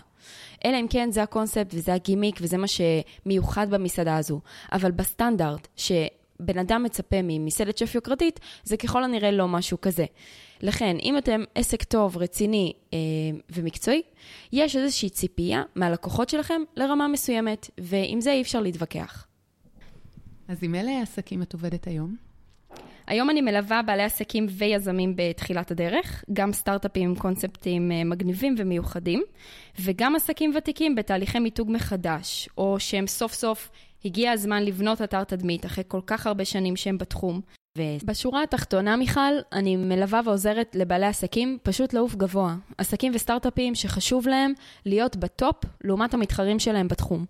אלא 0.65 0.77
אם 0.77 0.87
כן 0.91 1.11
זה 1.11 1.23
הקונספט 1.23 1.67
וזה 1.75 1.95
הגימיק 1.95 2.39
וזה 2.43 2.57
מה 2.57 2.67
שמיוחד 2.67 3.71
במסעדה 3.71 4.17
הזו. 4.17 4.41
אבל 4.73 4.91
בסטנדרט 4.91 5.69
שבן 5.77 6.59
אדם 6.61 6.83
מצפה 6.83 7.17
ממסעדת 7.23 7.79
שף 7.79 7.95
יוקרתית, 7.95 8.41
זה 8.65 8.77
ככל 8.77 9.05
הנראה 9.05 9.31
לא 9.31 9.49
משהו 9.49 9.81
כזה. 9.81 10.05
לכן, 10.61 10.97
אם 11.03 11.19
אתם 11.19 11.45
עסק 11.55 11.83
טוב, 11.83 12.17
רציני 12.17 12.73
אה, 12.93 12.99
ומקצועי, 13.51 14.03
יש 14.53 14.77
איזושהי 14.77 15.11
ציפייה 15.11 15.63
מהלקוחות 15.75 16.29
שלכם 16.29 16.63
לרמה 16.77 17.09
מסוימת, 17.09 17.71
ועם 17.79 18.21
זה 18.21 18.33
אי 18.33 18.43
אפשר 18.43 18.61
להתווכח. 18.61 19.28
אז 20.49 20.59
עם 20.63 20.75
אלה 20.75 20.91
העסקים 20.91 21.43
את 21.43 21.53
עובדת 21.53 21.87
היום? 21.87 22.17
היום 23.07 23.31
אני 23.31 23.41
מלווה 23.41 23.83
בעלי 23.83 24.03
עסקים 24.03 24.47
ויזמים 24.51 25.13
בתחילת 25.17 25.71
הדרך, 25.71 26.25
גם 26.33 26.53
סטארט-אפים 26.53 27.09
עם 27.09 27.17
קונספטים 27.17 27.93
אה, 27.93 28.05
מגניבים 28.05 28.55
ומיוחדים, 28.59 29.23
וגם 29.81 30.17
עסקים 30.17 30.53
ותיקים 30.57 30.95
בתהליכי 30.95 31.39
מיתוג 31.39 31.71
מחדש, 31.71 32.49
או 32.59 32.81
שהם 32.81 33.07
סוף 33.07 33.33
סוף 33.33 33.71
הגיע 34.05 34.33
הזמן 34.33 34.65
לבנות 34.65 35.03
אתר 35.03 35.25
תדמית 35.25 35.67
אחרי 35.67 35.85
כל 35.89 36.01
כך 36.07 36.27
הרבה 36.27 36.45
שנים 36.45 36.77
שהם 36.77 36.99
בתחום. 36.99 37.41
ובשורה 37.79 38.43
התחתונה, 38.43 38.97
מיכל, 38.97 39.33
אני 39.53 39.77
מלווה 39.77 40.21
ועוזרת 40.25 40.77
לבעלי 40.77 41.07
עסקים 41.07 41.59
פשוט 41.63 41.93
לעוף 41.93 42.15
גבוה. 42.15 42.57
עסקים 42.79 43.13
וסטארט-אפים 43.15 43.75
שחשוב 43.75 44.29
להם 44.29 44.53
להיות 44.87 45.17
בטופ 45.17 45.57
לעומת 45.85 46.15
המתחרים 46.15 46.59
שלהם 46.59 46.89
בתחום. 46.89 47.25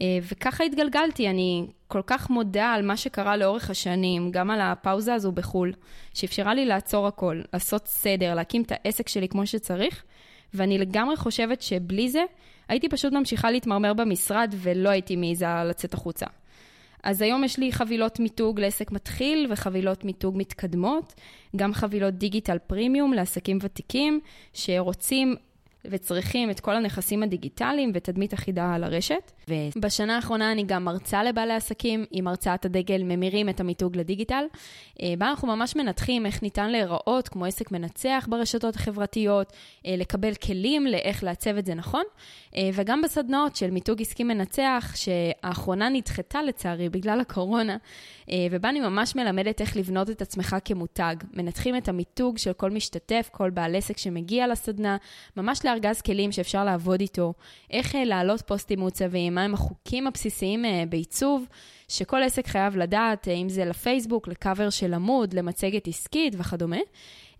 אה, 0.00 0.18
וככה 0.22 0.64
התגלגלתי, 0.64 1.28
אני 1.28 1.66
כל 1.88 2.02
כך 2.06 2.30
מודה 2.30 2.72
על 2.72 2.82
מה 2.82 2.96
שקרה 2.96 3.36
לאורך 3.36 3.70
השנים, 3.70 4.30
גם 4.30 4.50
על 4.50 4.60
הפאוזה 4.60 5.14
הזו 5.14 5.32
בחו"ל, 5.32 5.72
שאפשרה 6.14 6.54
לי 6.54 6.66
לעצור 6.66 7.06
הכל, 7.06 7.40
לעשות 7.52 7.86
סדר, 7.86 8.34
להקים 8.34 8.62
את 8.62 8.72
העסק 8.74 9.08
שלי 9.08 9.28
כמו 9.28 9.46
שצריך, 9.46 10.02
ואני 10.54 10.78
לגמרי 10.78 11.16
חושבת 11.16 11.62
שבלי 11.62 12.08
זה, 12.08 12.22
הייתי 12.68 12.88
פשוט 12.88 13.12
ממשיכה 13.12 13.50
להתמרמר 13.50 13.92
במשרד 13.92 14.54
ולא 14.56 14.88
הייתי 14.88 15.16
מעיזה 15.16 15.46
לצאת 15.64 15.94
החוצה. 15.94 16.26
אז 17.02 17.22
היום 17.22 17.44
יש 17.44 17.58
לי 17.58 17.72
חבילות 17.72 18.20
מיתוג 18.20 18.60
לעסק 18.60 18.92
מתחיל 18.92 19.46
וחבילות 19.50 20.04
מיתוג 20.04 20.34
מתקדמות, 20.38 21.14
גם 21.56 21.74
חבילות 21.74 22.14
דיגיטל 22.14 22.58
פרימיום 22.58 23.12
לעסקים 23.12 23.58
ותיקים 23.62 24.20
שרוצים 24.52 25.36
וצריכים 25.90 26.50
את 26.50 26.60
כל 26.60 26.76
הנכסים 26.76 27.22
הדיגיטליים 27.22 27.92
ותדמית 27.94 28.34
אחידה 28.34 28.74
על 28.74 28.84
הרשת. 28.84 29.32
ובשנה 29.48 30.16
האחרונה 30.16 30.52
אני 30.52 30.64
גם 30.66 30.84
מרצה 30.84 31.22
לבעלי 31.22 31.54
עסקים 31.54 32.04
עם 32.10 32.26
הרצאת 32.26 32.64
הדגל 32.64 33.02
ממירים 33.02 33.48
את 33.48 33.60
המיתוג 33.60 33.96
לדיגיטל, 33.96 34.44
אה, 35.02 35.14
בה 35.18 35.30
אנחנו 35.30 35.48
ממש 35.48 35.76
מנתחים 35.76 36.26
איך 36.26 36.42
ניתן 36.42 36.70
להיראות 36.70 37.28
כמו 37.28 37.44
עסק 37.44 37.72
מנצח 37.72 38.26
ברשתות 38.30 38.74
החברתיות, 38.76 39.52
אה, 39.86 39.94
לקבל 39.96 40.34
כלים 40.34 40.86
לאיך 40.86 41.24
לעצב 41.24 41.56
את 41.56 41.66
זה 41.66 41.74
נכון, 41.74 42.02
אה, 42.56 42.70
וגם 42.72 43.02
בסדנאות 43.02 43.56
של 43.56 43.70
מיתוג 43.70 44.00
עסקי 44.00 44.24
מנצח, 44.24 44.94
שהאחרונה 44.96 45.88
נדחתה 45.88 46.42
לצערי 46.42 46.88
בגלל 46.88 47.20
הקורונה, 47.20 47.76
ובה 48.50 48.68
אני 48.68 48.80
ממש 48.80 49.16
מלמדת 49.16 49.60
איך 49.60 49.76
לבנות 49.76 50.10
את 50.10 50.22
עצמך 50.22 50.56
כמותג. 50.64 51.16
מנתחים 51.32 51.76
את 51.76 51.88
המיתוג 51.88 52.38
של 52.38 52.52
כל 52.52 52.70
משתתף, 52.70 53.28
כל 53.32 53.50
בעל 53.50 53.76
עסק 53.76 53.98
שמגיע 53.98 54.46
לסדנה, 54.46 54.96
ממש 55.36 55.64
לארגז 55.74 56.00
כלים 56.00 56.32
שאפשר 56.32 56.64
לעבוד 56.64 57.00
איתו, 57.00 57.32
איך 57.70 57.94
להעלות 57.94 58.42
פוסטים 58.42 58.78
מעוצבים, 58.78 59.34
מהם 59.34 59.54
החוקים 59.54 60.06
הבסיסיים 60.06 60.64
אה, 60.64 60.84
בעיצוב, 60.88 61.46
שכל 61.88 62.22
עסק 62.22 62.46
חייב 62.46 62.76
לדעת, 62.76 63.28
אה, 63.28 63.32
אם 63.32 63.48
זה 63.48 63.64
לפייסבוק, 63.64 64.28
לקאבר 64.28 64.70
של 64.70 64.94
עמוד, 64.94 65.34
למצגת 65.34 65.88
עסקית 65.88 66.34
וכדומה. 66.38 66.76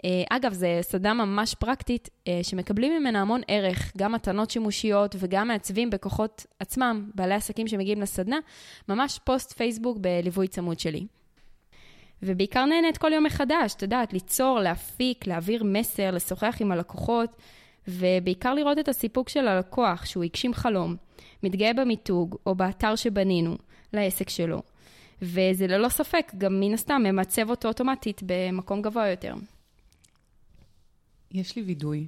אה, 0.04 0.22
אגב, 0.30 0.52
זו 0.52 0.66
סדנה 0.80 1.14
ממש 1.14 1.54
פרקטית, 1.54 2.08
שמקבלים 2.42 3.00
ממנה 3.00 3.20
המון 3.20 3.40
ערך, 3.48 3.92
גם 3.96 4.12
מתנות 4.12 4.50
שימושיות 4.50 5.16
וגם 5.18 5.48
מעצבים 5.48 5.90
בכוחות 5.90 6.46
עצמם, 6.60 7.10
בעלי 7.14 7.34
עסקים 7.34 7.68
שמגיעים 7.68 8.00
לסדנה, 8.00 8.38
ממש 8.88 9.20
פוסט 9.24 9.52
פייסבוק 9.52 9.98
בליווי 10.00 10.48
צמוד 10.48 10.78
שלי. 10.78 11.06
ובעיקר 12.22 12.64
נהנית 12.64 12.98
כל 12.98 13.12
יום 13.12 13.24
מחדש, 13.24 13.74
את 13.74 13.82
יודעת, 13.82 14.12
ליצור, 14.12 14.60
להפיק, 14.60 15.26
להעביר 15.26 15.64
מסר, 15.64 16.10
לשוחח 16.10 16.56
עם 16.60 16.72
הלקוחות, 16.72 17.36
ובעיקר 17.88 18.54
לראות 18.54 18.78
את 18.78 18.88
הסיפוק 18.88 19.28
של 19.28 19.48
הלקוח, 19.48 20.04
שהוא 20.04 20.24
הגשים 20.24 20.54
חלום, 20.54 20.96
מתגאה 21.42 21.72
במיתוג 21.72 22.36
או 22.46 22.54
באתר 22.54 22.96
שבנינו 22.96 23.56
לעסק 23.92 24.28
שלו. 24.28 24.62
וזה 25.22 25.66
ללא 25.66 25.88
ספק 25.88 26.32
גם 26.38 26.60
מן 26.60 26.74
הסתם 26.74 27.02
ממצב 27.04 27.50
אותו 27.50 27.68
אוטומטית 27.68 28.20
במקום 28.26 28.82
גבוה 28.82 29.08
יותר. 29.08 29.34
יש 31.32 31.56
לי 31.56 31.62
וידוי. 31.62 32.06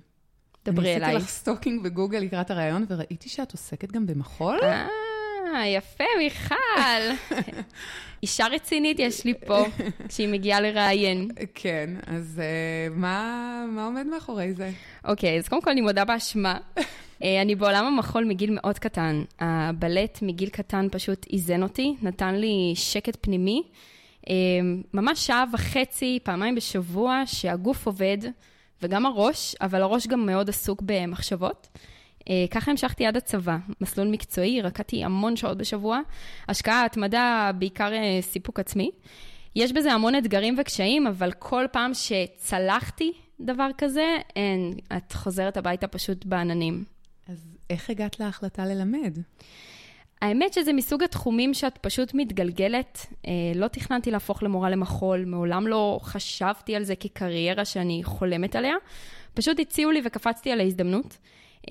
דברי 0.65 0.97
אליי. 0.97 0.97
אני 0.97 1.17
עשיתי 1.17 1.25
לך 1.25 1.31
stalking 1.31 1.83
בגוגל 1.83 2.19
לקראת 2.19 2.51
הראיון, 2.51 2.85
וראיתי 2.89 3.29
שאת 3.29 3.53
עוסקת 3.53 3.93
גם 3.93 4.07
במחול. 4.07 4.59
אה, 5.55 5.67
יפה, 5.67 6.05
מיכל. 6.19 6.55
אישה 8.23 8.47
רצינית 8.47 8.99
יש 8.99 9.25
לי 9.25 9.35
פה, 9.47 9.65
כשהיא 10.09 10.29
מגיעה 10.29 10.61
לראיין. 10.61 11.29
כן, 11.55 11.91
אז 12.07 12.41
uh, 12.41 12.95
מה, 12.99 13.65
מה 13.73 13.85
עומד 13.85 14.07
מאחורי 14.07 14.53
זה? 14.53 14.71
אוקיי, 15.05 15.37
okay, 15.37 15.39
אז 15.39 15.49
קודם 15.49 15.63
כל 15.63 15.71
אני 15.71 15.81
מודה 15.81 16.05
באשמה. 16.05 16.59
אה, 17.23 17.43
אני 17.43 17.55
בעולם 17.55 17.85
המחול 17.85 18.25
מגיל 18.25 18.51
מאוד 18.53 18.79
קטן. 18.79 19.23
הבלט 19.41 20.19
מגיל 20.23 20.49
קטן 20.49 20.87
פשוט 20.93 21.27
איזן 21.33 21.63
אותי, 21.63 21.95
נתן 22.03 22.35
לי 22.35 22.73
שקט 22.75 23.17
פנימי. 23.21 23.63
אה, 24.29 24.35
ממש 24.95 25.27
שעה 25.27 25.45
וחצי, 25.53 26.19
פעמיים 26.23 26.55
בשבוע, 26.55 27.23
שהגוף 27.27 27.87
עובד, 27.87 28.19
וגם 28.83 29.07
הראש, 29.07 29.55
אבל 29.61 29.83
הראש 29.83 30.07
גם 30.07 30.27
מאוד 30.27 30.49
עסוק 30.49 30.83
במחשבות. 30.87 31.69
אה, 32.31 32.45
ככה 32.51 32.71
המשכתי 32.71 33.07
עד 33.07 33.17
הצבא, 33.17 33.57
מסלול 33.81 34.09
מקצועי, 34.09 34.63
רקדתי 34.63 35.05
המון 35.05 35.37
שעות 35.37 35.59
בשבוע, 35.59 36.01
השקעה, 36.49 36.85
התמדה, 36.85 37.51
בעיקר 37.59 37.91
סיפוק 38.21 38.61
עצמי. 38.61 38.91
יש 39.57 39.73
בזה 39.73 39.93
המון 39.93 40.15
אתגרים 40.15 40.57
וקשיים, 40.59 41.07
אבל 41.07 41.33
כל 41.33 41.65
פעם 41.73 41.91
שצלחתי 41.95 43.13
דבר 43.41 43.69
כזה, 43.79 44.17
אין, 44.37 44.75
את 44.97 45.13
חוזרת 45.13 45.57
הביתה 45.57 45.87
פשוט 45.87 46.25
בעננים. 46.25 46.85
אז 47.29 47.57
איך 47.71 47.91
הגעת 47.91 48.21
להחלטה 48.21 48.67
ללמד? 48.67 49.19
האמת 50.23 50.53
שזה 50.53 50.73
מסוג 50.73 51.03
התחומים 51.03 51.55
שאת 51.55 51.79
פשוט 51.79 52.15
מתגלגלת. 52.15 53.07
אה, 53.27 53.33
לא 53.55 53.69
תכננתי 53.69 54.11
להפוך 54.11 54.43
למורה 54.43 54.71
למחול, 54.71 55.25
מעולם 55.25 55.67
לא 55.67 55.99
חשבתי 56.03 56.77
על 56.77 56.85
זה 56.85 56.97
כקריירה 56.97 57.65
שאני 57.65 58.01
חולמת 58.05 58.57
עליה. 58.57 58.75
פשוט 59.35 59.61
הציעו 59.61 59.91
לי 59.91 60.01
וקפצתי 60.05 60.53
על 60.53 60.61
ההזדמנות. 60.61 61.19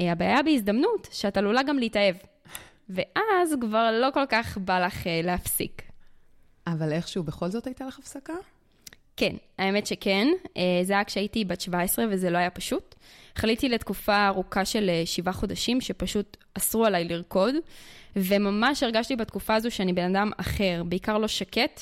אה, 0.01 0.11
הבעיה 0.11 0.43
בהזדמנות, 0.43 1.07
שאת 1.11 1.37
עלולה 1.37 1.63
גם 1.63 1.79
להתאהב. 1.79 2.15
ואז 2.89 3.55
כבר 3.61 3.91
לא 4.01 4.11
כל 4.13 4.25
כך 4.29 4.57
בא 4.57 4.85
לך 4.85 5.07
אה, 5.07 5.21
להפסיק. 5.23 5.81
אבל 6.67 6.91
איכשהו 6.91 7.23
בכל 7.23 7.49
זאת 7.49 7.67
הייתה 7.67 7.85
לך 7.85 7.99
הפסקה? 7.99 8.33
כן, 9.17 9.35
האמת 9.57 9.87
שכן. 9.87 10.27
זה 10.83 10.93
היה 10.93 11.03
כשהייתי 11.03 11.45
בת 11.45 11.61
17 11.61 12.05
וזה 12.09 12.29
לא 12.29 12.37
היה 12.37 12.49
פשוט. 12.49 12.95
חליתי 13.35 13.69
לתקופה 13.69 14.27
ארוכה 14.27 14.65
של 14.65 14.89
שבעה 15.05 15.33
חודשים 15.33 15.81
שפשוט 15.81 16.37
אסרו 16.53 16.85
עליי 16.85 17.03
לרקוד. 17.03 17.55
וממש 18.15 18.83
הרגשתי 18.83 19.15
בתקופה 19.15 19.55
הזו 19.55 19.71
שאני 19.71 19.93
בן 19.93 20.15
אדם 20.15 20.31
אחר, 20.37 20.83
בעיקר 20.85 21.17
לא 21.17 21.27
שקט, 21.27 21.81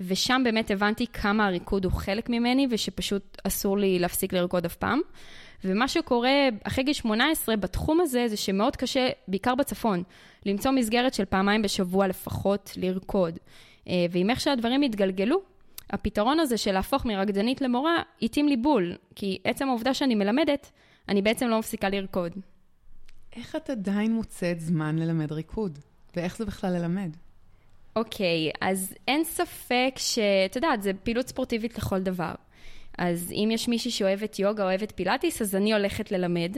ושם 0.00 0.40
באמת 0.44 0.70
הבנתי 0.70 1.06
כמה 1.06 1.46
הריקוד 1.46 1.84
הוא 1.84 1.92
חלק 1.92 2.28
ממני, 2.28 2.66
ושפשוט 2.70 3.38
אסור 3.44 3.78
לי 3.78 3.98
להפסיק 3.98 4.32
לרקוד 4.32 4.64
אף 4.64 4.76
פעם. 4.76 5.00
ומה 5.64 5.88
שקורה 5.88 6.30
אחרי 6.64 6.84
גיל 6.84 6.94
18 6.94 7.56
בתחום 7.56 8.00
הזה, 8.00 8.28
זה 8.28 8.36
שמאוד 8.36 8.76
קשה, 8.76 9.08
בעיקר 9.28 9.54
בצפון, 9.54 10.02
למצוא 10.46 10.70
מסגרת 10.70 11.14
של 11.14 11.24
פעמיים 11.24 11.62
בשבוע 11.62 12.06
לפחות 12.06 12.72
לרקוד. 12.76 13.38
אה, 13.88 14.06
ועם 14.10 14.30
איך 14.30 14.40
שהדברים 14.40 14.82
התגלגלו, 14.82 15.42
הפתרון 15.90 16.40
הזה 16.40 16.56
של 16.56 16.72
להפוך 16.72 17.06
מרקדנית 17.06 17.60
למורה, 17.60 18.02
התאים 18.22 18.48
לי 18.48 18.56
בול, 18.56 18.92
כי 19.14 19.38
עצם 19.44 19.68
העובדה 19.68 19.94
שאני 19.94 20.14
מלמדת, 20.14 20.70
אני 21.08 21.22
בעצם 21.22 21.48
לא 21.48 21.58
מפסיקה 21.58 21.88
לרקוד. 21.88 22.32
איך 23.36 23.56
את 23.56 23.70
עדיין 23.70 24.12
מוצאת 24.14 24.60
זמן 24.60 24.98
ללמד 24.98 25.32
ריקוד? 25.32 25.78
ואיך 26.16 26.36
זה 26.36 26.44
בכלל 26.44 26.72
ללמד? 26.72 27.16
אוקיי, 27.96 28.50
okay, 28.50 28.58
אז 28.60 28.94
אין 29.08 29.24
ספק 29.24 29.94
שאת 29.96 30.56
יודעת, 30.56 30.82
זה 30.82 30.92
פעילות 31.02 31.28
ספורטיבית 31.28 31.78
לכל 31.78 32.00
דבר. 32.00 32.32
אז 32.98 33.32
אם 33.32 33.48
יש 33.52 33.68
מישהי 33.68 33.90
שאוהבת 33.90 34.38
יוגה, 34.38 34.64
אוהבת 34.64 34.92
פילאטיס, 34.96 35.42
אז 35.42 35.54
אני 35.54 35.72
הולכת 35.72 36.12
ללמד. 36.12 36.56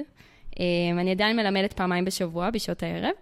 אמ, 0.60 0.98
אני 0.98 1.10
עדיין 1.10 1.36
מלמדת 1.36 1.72
פעמיים 1.72 2.04
בשבוע, 2.04 2.50
בשעות 2.50 2.82
הערב. 2.82 3.12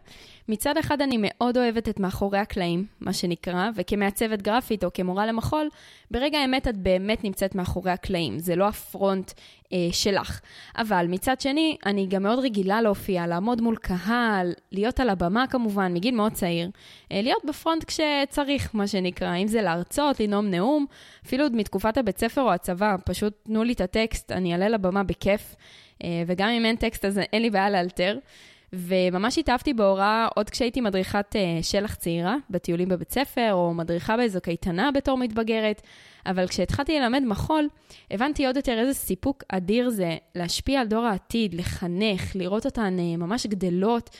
מצד 0.48 0.76
אחד 0.76 1.02
אני 1.02 1.16
מאוד 1.20 1.56
אוהבת 1.56 1.88
את 1.88 2.00
מאחורי 2.00 2.38
הקלעים, 2.38 2.86
מה 3.00 3.12
שנקרא, 3.12 3.70
וכמעצבת 3.74 4.42
גרפית 4.42 4.84
או 4.84 4.92
כמורה 4.94 5.26
למחול, 5.26 5.68
ברגע 6.10 6.38
האמת 6.38 6.68
את 6.68 6.76
באמת 6.76 7.24
נמצאת 7.24 7.54
מאחורי 7.54 7.90
הקלעים, 7.90 8.38
זה 8.38 8.56
לא 8.56 8.68
הפרונט 8.68 9.32
אה, 9.72 9.78
שלך. 9.92 10.40
אבל 10.76 11.06
מצד 11.08 11.40
שני, 11.40 11.76
אני 11.86 12.06
גם 12.06 12.22
מאוד 12.22 12.38
רגילה 12.38 12.82
להופיע, 12.82 13.26
לעמוד 13.26 13.60
מול 13.60 13.76
קהל, 13.76 14.52
להיות 14.72 15.00
על 15.00 15.08
הבמה 15.08 15.46
כמובן, 15.46 15.94
מגיל 15.94 16.14
מאוד 16.14 16.32
צעיר, 16.32 16.70
אה, 17.12 17.22
להיות 17.22 17.44
בפרונט 17.48 17.84
כשצריך, 17.84 18.74
מה 18.74 18.86
שנקרא, 18.86 19.36
אם 19.36 19.46
זה 19.46 19.62
להרצות, 19.62 20.20
לנאום 20.20 20.46
נאום, 20.46 20.86
אפילו 21.26 21.42
עוד 21.42 21.56
מתקופת 21.56 21.96
הבית 21.96 22.18
ספר 22.18 22.42
או 22.42 22.52
הצבא, 22.52 22.96
פשוט 23.04 23.32
תנו 23.42 23.64
לי 23.64 23.72
את 23.72 23.80
הטקסט, 23.80 24.32
אני 24.32 24.52
אעלה 24.52 24.68
לבמה 24.68 25.02
בכיף, 25.02 25.56
אה, 26.04 26.22
וגם 26.26 26.48
אם 26.48 26.64
אין 26.64 26.76
טקסט 26.76 27.04
אז 27.04 27.18
אין 27.18 27.42
לי 27.42 27.50
בעיה 27.50 27.70
לאלתר. 27.70 28.18
וממש 28.76 29.38
התאהבתי 29.38 29.74
בהוראה 29.74 30.28
עוד 30.34 30.50
כשהייתי 30.50 30.80
מדריכת 30.80 31.36
uh, 31.36 31.62
שלח 31.62 31.94
צעירה 31.94 32.36
בטיולים 32.50 32.88
בבית 32.88 33.12
ספר, 33.12 33.50
או 33.52 33.74
מדריכה 33.74 34.16
באיזו 34.16 34.40
קייטנה 34.40 34.90
בתור 34.92 35.18
מתבגרת, 35.18 35.82
אבל 36.26 36.48
כשהתחלתי 36.48 36.98
ללמד 36.98 37.22
מחול, 37.26 37.68
הבנתי 38.10 38.46
עוד 38.46 38.56
יותר 38.56 38.78
איזה 38.78 38.94
סיפוק 38.94 39.44
אדיר 39.48 39.90
זה 39.90 40.16
להשפיע 40.34 40.80
על 40.80 40.86
דור 40.86 41.04
העתיד, 41.04 41.54
לחנך, 41.54 42.36
לראות 42.36 42.66
אותן 42.66 42.96
uh, 42.98 43.20
ממש 43.20 43.46
גדלות. 43.46 44.10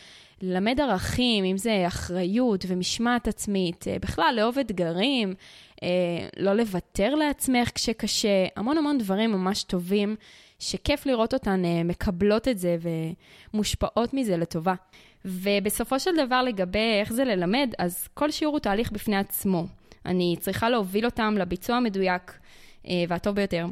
ללמד 0.43 0.81
ערכים, 0.81 1.45
אם 1.45 1.59
זה 1.59 1.85
אחריות 1.87 2.65
ומשמעת 2.69 3.29
עצמית, 3.29 3.85
uh, 3.85 4.03
בכלל 4.03 4.35
לאהוב 4.37 4.59
אתגרים, 4.59 5.35
לא 6.37 6.53
לוותר 6.53 7.15
לעצמך 7.15 7.71
כשקשה, 7.75 8.47
המון 8.57 8.79
המון 8.79 8.99
דברים 8.99 9.33
ממש 9.33 9.63
טובים 9.63 10.17
שכיף 10.59 11.07
לראות 11.07 11.35
אותן 11.35 11.65
אה, 11.65 11.83
מקבלות 11.85 12.49
את 12.49 12.59
זה 12.59 12.77
ומושפעות 13.55 14.15
מזה 14.15 14.37
לטובה. 14.37 14.75
ובסופו 15.25 16.01
של 16.01 16.11
דבר, 16.27 16.43
לגבי 16.43 16.99
איך 17.01 17.13
זה 17.13 17.25
ללמד, 17.25 17.75
אז 17.79 18.09
כל 18.15 18.31
שיעור 18.31 18.55
הוא 18.55 18.61
תהליך 18.61 18.93
בפני 18.93 19.17
עצמו. 19.17 19.67
אני 20.07 20.37
צריכה 20.41 20.71
להוביל 20.71 21.05
אותם 21.05 21.35
לביצוע 21.39 21.77
המדויק 21.77 22.39
אה, 22.89 23.05
והטוב 23.09 23.35
ביותר. 23.35 23.67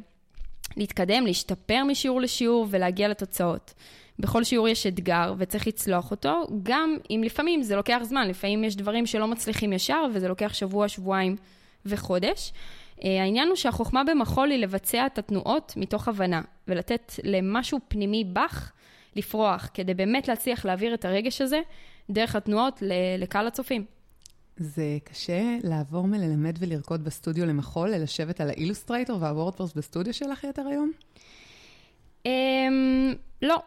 להתקדם, 0.77 1.27
להשתפר 1.27 1.85
משיעור 1.85 2.21
לשיעור 2.21 2.67
ולהגיע 2.71 3.09
לתוצאות. 3.09 3.75
בכל 4.19 4.45
שיעור 4.45 4.69
יש 4.69 4.87
אתגר 4.87 5.35
וצריך 5.39 5.67
לצלוח 5.67 6.11
אותו, 6.11 6.47
גם 6.63 6.97
אם 7.11 7.23
לפעמים 7.25 7.63
זה 7.63 7.77
לוקח 7.77 7.99
זמן, 8.03 8.29
לפעמים 8.29 8.65
יש 8.65 8.77
דברים 8.77 9.07
שלא 9.07 9.29
מצליחים 9.29 9.73
ישר 9.73 10.05
וזה 10.15 10.29
לוקח 10.29 10.55
שבוע, 10.55 10.89
שבועיים 10.89 11.37
וחודש. 11.87 12.53
אה, 13.05 13.23
העניין 13.23 13.49
הוא 13.49 13.57
שהחוכמה 13.57 14.05
במחול 14.05 14.51
היא 14.51 14.59
לבצע 14.59 15.07
את 15.07 15.19
התנועות 15.19 15.73
מתוך 15.77 16.09
הבנה, 16.09 16.43
ולתת 16.69 17.13
למשהו 17.25 17.79
פנימי 17.89 18.25
בך 18.25 18.73
לפרוח, 19.17 19.71
כדי 19.75 19.95
באמת 19.95 20.29
להצליח 20.29 20.65
להעביר 20.65 20.95
את 20.95 21.05
הרגש 21.05 21.41
הזה 21.41 21.61
דרך 22.11 22.37
התנועות 22.37 22.83
לקהל 23.19 23.47
הצופים. 23.47 23.85
זה 24.57 24.99
קשה 25.05 25.43
לעבור 25.63 26.07
מללמד 26.07 26.57
ולרקוד 26.59 27.05
בסטודיו 27.05 27.47
למחול, 27.47 27.91
ללשבת 27.91 28.41
על 28.41 28.49
האילוסטרייטור 28.49 29.19
והוורדפורס 29.21 29.73
בסטודיו 29.73 30.15
שלך 30.15 30.45
יותר 30.45 30.63
היום? 30.67 30.93
Um, 32.29 32.31
לא. 33.43 33.63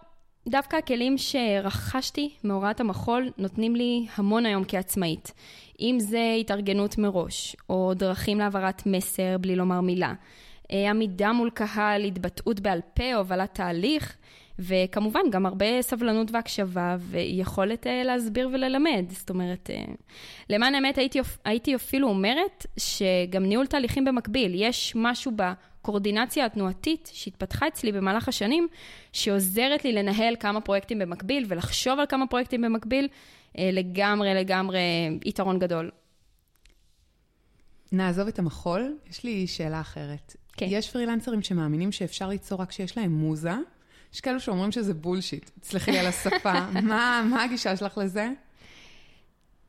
דווקא 0.49 0.75
הכלים 0.75 1.17
שרכשתי 1.17 2.29
מהוראת 2.43 2.79
המחול 2.79 3.31
נותנים 3.37 3.75
לי 3.75 4.05
המון 4.15 4.45
היום 4.45 4.63
כעצמאית. 4.67 5.33
אם 5.79 5.95
זה 5.99 6.35
התארגנות 6.39 6.97
מראש, 6.97 7.55
או 7.69 7.93
דרכים 7.95 8.39
להעברת 8.39 8.85
מסר 8.85 9.37
בלי 9.41 9.55
לומר 9.55 9.81
מילה, 9.81 10.13
אה, 10.71 10.89
עמידה 10.89 11.31
מול 11.31 11.49
קהל, 11.49 12.03
התבטאות 12.03 12.59
בעל 12.59 12.81
פה, 12.93 13.13
הובלת 13.13 13.55
תהליך, 13.55 14.17
וכמובן 14.59 15.19
גם 15.31 15.45
הרבה 15.45 15.81
סבלנות 15.81 16.31
והקשבה 16.31 16.95
ויכולת 16.99 17.87
uh, 17.87 17.89
להסביר 18.05 18.49
וללמד. 18.53 19.05
זאת 19.09 19.29
אומרת, 19.29 19.69
uh, 19.69 19.91
למען 20.49 20.75
האמת 20.75 20.97
הייתי, 20.97 21.19
הייתי 21.45 21.75
אפילו 21.75 22.07
אומרת 22.07 22.65
שגם 22.77 23.45
ניהול 23.45 23.65
תהליכים 23.65 24.05
במקביל, 24.05 24.51
יש 24.55 24.93
משהו 24.95 25.31
בקורדינציה 25.87 26.45
התנועתית 26.45 27.09
שהתפתחה 27.13 27.67
אצלי 27.67 27.91
במהלך 27.91 28.27
השנים, 28.27 28.67
שעוזרת 29.13 29.85
לי 29.85 29.93
לנהל 29.93 30.35
כמה 30.39 30.61
פרויקטים 30.61 30.99
במקביל 30.99 31.45
ולחשוב 31.47 31.99
על 31.99 32.05
כמה 32.09 32.27
פרויקטים 32.27 32.61
במקביל, 32.61 33.07
אה, 33.57 33.69
לגמרי, 33.73 34.33
לגמרי 34.33 34.79
יתרון 35.25 35.59
גדול. 35.59 35.91
נעזוב 37.91 38.27
את 38.27 38.39
המחול, 38.39 38.97
יש 39.09 39.23
לי 39.23 39.47
שאלה 39.47 39.81
אחרת. 39.81 40.35
כן. 40.53 40.65
יש 40.69 40.91
פרילנסרים 40.91 41.41
שמאמינים 41.41 41.91
שאפשר 41.91 42.27
ליצור 42.27 42.61
רק 42.61 42.69
כשיש 42.69 42.97
להם 42.97 43.11
מוזה. 43.11 43.53
יש 44.13 44.21
כאלו 44.21 44.39
שאומרים 44.39 44.71
שזה 44.71 44.93
בולשיט. 44.93 45.49
תסלחי 45.59 45.91
לי 45.91 45.99
על 45.99 46.07
השפה. 46.07 46.53
מה, 46.89 47.23
מה 47.29 47.43
הגישה 47.43 47.77
שלך 47.77 47.97
לזה? 47.97 48.29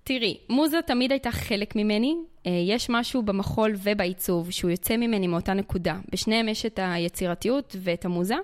תראי, 0.08 0.36
מוזה 0.48 0.78
תמיד 0.86 1.12
הייתה 1.12 1.30
חלק 1.30 1.76
ממני. 1.76 2.16
אה, 2.46 2.50
יש 2.66 2.90
משהו 2.90 3.22
במחול 3.22 3.74
ובעיצוב 3.82 4.50
שהוא 4.50 4.70
יוצא 4.70 4.96
ממני 4.96 5.26
מאותה 5.26 5.54
נקודה. 5.54 5.96
בשניהם 6.12 6.48
יש 6.48 6.66
את 6.66 6.78
היצירתיות 6.82 7.76
ואת 7.80 8.04
המוזה. 8.04 8.34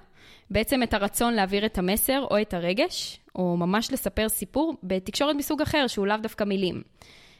בעצם 0.50 0.82
את 0.82 0.94
הרצון 0.94 1.34
להעביר 1.34 1.66
את 1.66 1.78
המסר 1.78 2.26
או 2.30 2.40
את 2.40 2.54
הרגש, 2.54 3.20
או 3.34 3.56
ממש 3.56 3.92
לספר 3.92 4.28
סיפור 4.28 4.74
בתקשורת 4.82 5.36
מסוג 5.36 5.62
אחר, 5.62 5.86
שהוא 5.86 6.06
לאו 6.06 6.16
דווקא 6.16 6.44
מילים. 6.44 6.82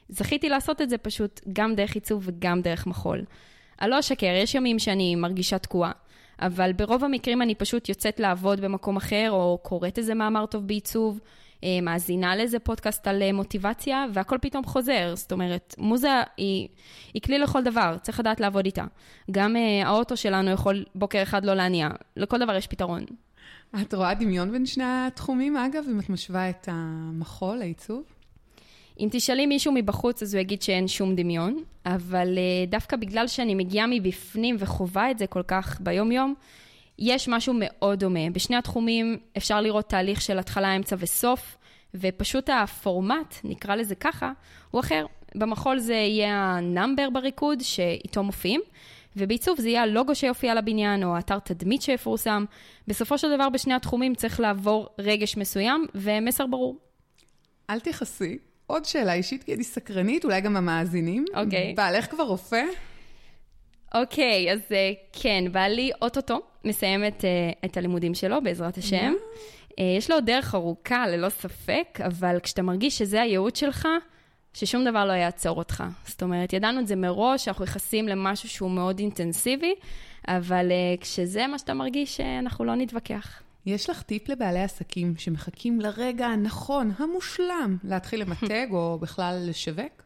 זכיתי 0.08 0.48
לעשות 0.48 0.82
את 0.82 0.90
זה 0.90 0.98
פשוט 0.98 1.40
גם 1.52 1.74
דרך 1.74 1.94
עיצוב 1.94 2.22
וגם 2.26 2.60
דרך 2.60 2.87
מחול. 2.87 3.24
אני 3.80 3.90
לא 3.90 4.00
אשקר, 4.00 4.34
יש 4.42 4.54
ימים 4.54 4.78
שאני 4.78 5.14
מרגישה 5.14 5.58
תקועה, 5.58 5.92
אבל 6.38 6.72
ברוב 6.72 7.04
המקרים 7.04 7.42
אני 7.42 7.54
פשוט 7.54 7.88
יוצאת 7.88 8.20
לעבוד 8.20 8.60
במקום 8.60 8.96
אחר, 8.96 9.28
או 9.30 9.58
קוראת 9.62 9.98
איזה 9.98 10.14
מאמר 10.14 10.46
טוב 10.46 10.66
בעיצוב, 10.66 11.20
מאזינה 11.83 12.37
לאיזה 12.37 12.59
פודקאסט 12.59 13.07
על 13.07 13.22
אה, 13.22 13.33
מוטיבציה, 13.33 14.07
והכל 14.12 14.38
פתאום 14.40 14.64
חוזר. 14.64 15.12
זאת 15.16 15.33
אומרת, 15.33 15.74
מוזה 15.79 16.22
היא, 16.37 16.68
היא 17.14 17.22
כלי 17.22 17.38
לכל 17.38 17.62
דבר, 17.62 17.96
צריך 18.03 18.20
לדעת 18.20 18.40
לעבוד 18.40 18.64
איתה. 18.64 18.85
גם 19.31 19.57
uh, 19.57 19.87
האוטו 19.87 20.16
שלנו 20.16 20.50
יכול 20.50 20.85
בוקר 20.94 21.22
אחד 21.22 21.44
לא 21.44 21.55
להניע, 21.55 21.88
לכל 22.16 22.38
דבר 22.38 22.57
יש 22.57 22.66
פתרון. 22.66 23.05
את 23.83 23.94
רואה 23.94 24.14
דמיון 24.14 24.53
בין 24.53 24.66
שני 24.66 24.85
התחומים, 24.87 25.57
אגב, 25.57 25.85
אם 25.90 26.00
את 26.00 26.11
משווה 26.11 26.50
את 26.50 26.68
המחול, 26.72 27.62
העיצוב? 27.62 28.03
אם 29.00 29.09
תשאלי 29.12 29.46
מישהו 29.46 29.72
מבחוץ, 29.72 30.22
אז 30.22 30.35
הוא 30.35 30.40
יגיד 30.40 30.62
שאין 30.62 30.88
שום 30.88 31.14
דמיון, 31.14 31.62
אבל 31.87 32.38
דווקא 32.68 32.96
בגלל 32.96 33.27
שאני 33.27 33.55
מגיעה 33.55 33.87
מבפנים 33.87 34.57
וחווה 34.59 35.11
את 35.11 35.18
זה 35.18 35.27
כל 35.27 35.42
כך 35.42 35.81
ביום-יום, 35.81 36.35
יש 36.98 37.28
משהו 37.28 37.54
מאוד 37.57 38.00
דומה. 38.00 38.30
בשני 38.33 38.57
התחומים 38.57 39.18
אפשר 39.37 39.61
לראות 39.61 39.88
תהליך 39.88 40.20
של 40.20 40.38
התחלה, 40.38 40.76
אמצע 40.76 40.96
וסוף, 40.98 41.57
ופשוט 41.94 42.50
הפורמט, 42.50 43.35
נקרא 43.44 43.74
לזה 43.74 43.94
ככה, 43.94 44.33
הוא 44.70 44.80
אחר. 44.80 45.07
במחול 45.35 45.78
זה 45.78 45.94
יהיה 45.94 46.35
ה 46.34 46.45
number 46.45 47.10
בריקוד 47.11 47.61
שאיתו 47.62 48.22
מופיעים, 48.22 48.61
ובעיצוב 49.16 49.61
זה 49.61 49.68
יהיה 49.68 49.83
הלוגו 49.83 50.14
שיופיע 50.14 50.52
על 50.52 50.59
הבניין, 50.59 51.04
או 51.04 51.18
אתר 51.18 51.38
תדמית 51.38 51.83
שיפורסם. 51.83 52.44
בסופו 52.88 53.18
של 53.18 53.35
דבר, 53.35 53.48
בשני 53.48 53.74
התחומים 53.74 54.14
צריך 54.14 54.40
לעבור 54.40 54.88
רגש 54.98 55.37
מסוים 55.37 55.87
ומסר 55.94 56.46
ברור. 56.46 56.78
אל 57.70 57.80
תכעסי. 57.80 58.38
עוד 58.66 58.85
שאלה 58.85 59.12
אישית, 59.12 59.44
כי 59.44 59.54
אני 59.54 59.64
סקרנית, 59.64 60.24
אולי 60.24 60.40
גם 60.40 60.57
המאזינים. 60.57 61.24
אוקיי. 61.35 61.74
בעלך 61.76 62.11
כבר 62.11 62.24
רופא? 62.24 62.62
אוקיי, 63.94 64.52
אז 64.52 64.61
אה, 64.72 64.92
כן, 65.12 65.44
בעלי 65.52 65.90
אוטוטו 66.02 66.40
מסיים 66.64 67.07
את, 67.07 67.24
אה, 67.24 67.50
את 67.64 67.76
הלימודים 67.76 68.14
שלו, 68.14 68.42
בעזרת 68.42 68.78
השם. 68.78 69.12
אה, 69.78 69.94
יש 69.98 70.11
לו 70.11 70.16
עוד 70.16 70.26
דרך 70.26 70.54
ארוכה, 70.54 71.09
ללא 71.09 71.28
ספק, 71.28 71.98
אבל 72.07 72.38
כשאתה 72.42 72.62
מרגיש 72.62 72.98
שזה 72.98 73.22
הייעוד 73.22 73.57
שלך, 73.57 73.88
ששום 74.54 74.85
דבר 74.85 75.04
לא 75.04 75.12
יעצור 75.12 75.59
אותך. 75.59 75.85
זאת 76.07 76.22
אומרת, 76.22 76.52
ידענו 76.52 76.80
את 76.80 76.87
זה 76.87 76.96
מראש, 76.96 77.48
אנחנו 77.48 77.64
נכנסים 77.64 78.09
למשהו 78.09 78.48
שהוא 78.48 78.70
מאוד 78.70 78.98
אינטנסיבי, 78.98 79.74
אבל 80.28 80.72
כשזה 81.00 81.46
מה 81.46 81.59
שאתה 81.59 81.74
מרגיש, 81.74 82.20
אנחנו 82.20 82.64
לא 82.64 82.74
נתווכח. 82.74 83.42
יש 83.66 83.90
לך 83.90 84.02
טיפ 84.02 84.28
לבעלי 84.28 84.62
עסקים 84.62 85.14
שמחכים 85.18 85.80
לרגע 85.80 86.26
הנכון, 86.26 86.92
המושלם, 86.98 87.76
להתחיל 87.85 88.20
למתג 88.20 88.66
או 88.70 88.98
בכלל 89.00 89.44
לשווק? 89.48 90.02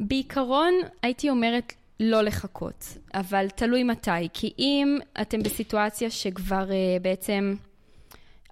בעיקרון, 0.00 0.74
הייתי 1.02 1.30
אומרת 1.30 1.72
לא 2.00 2.22
לחכות, 2.22 2.84
אבל 3.14 3.48
תלוי 3.48 3.84
מתי. 3.84 4.28
כי 4.32 4.52
אם 4.58 4.98
אתם 5.20 5.42
בסיטואציה 5.42 6.10
שכבר 6.10 6.68
uh, 6.68 7.02
בעצם, 7.02 7.54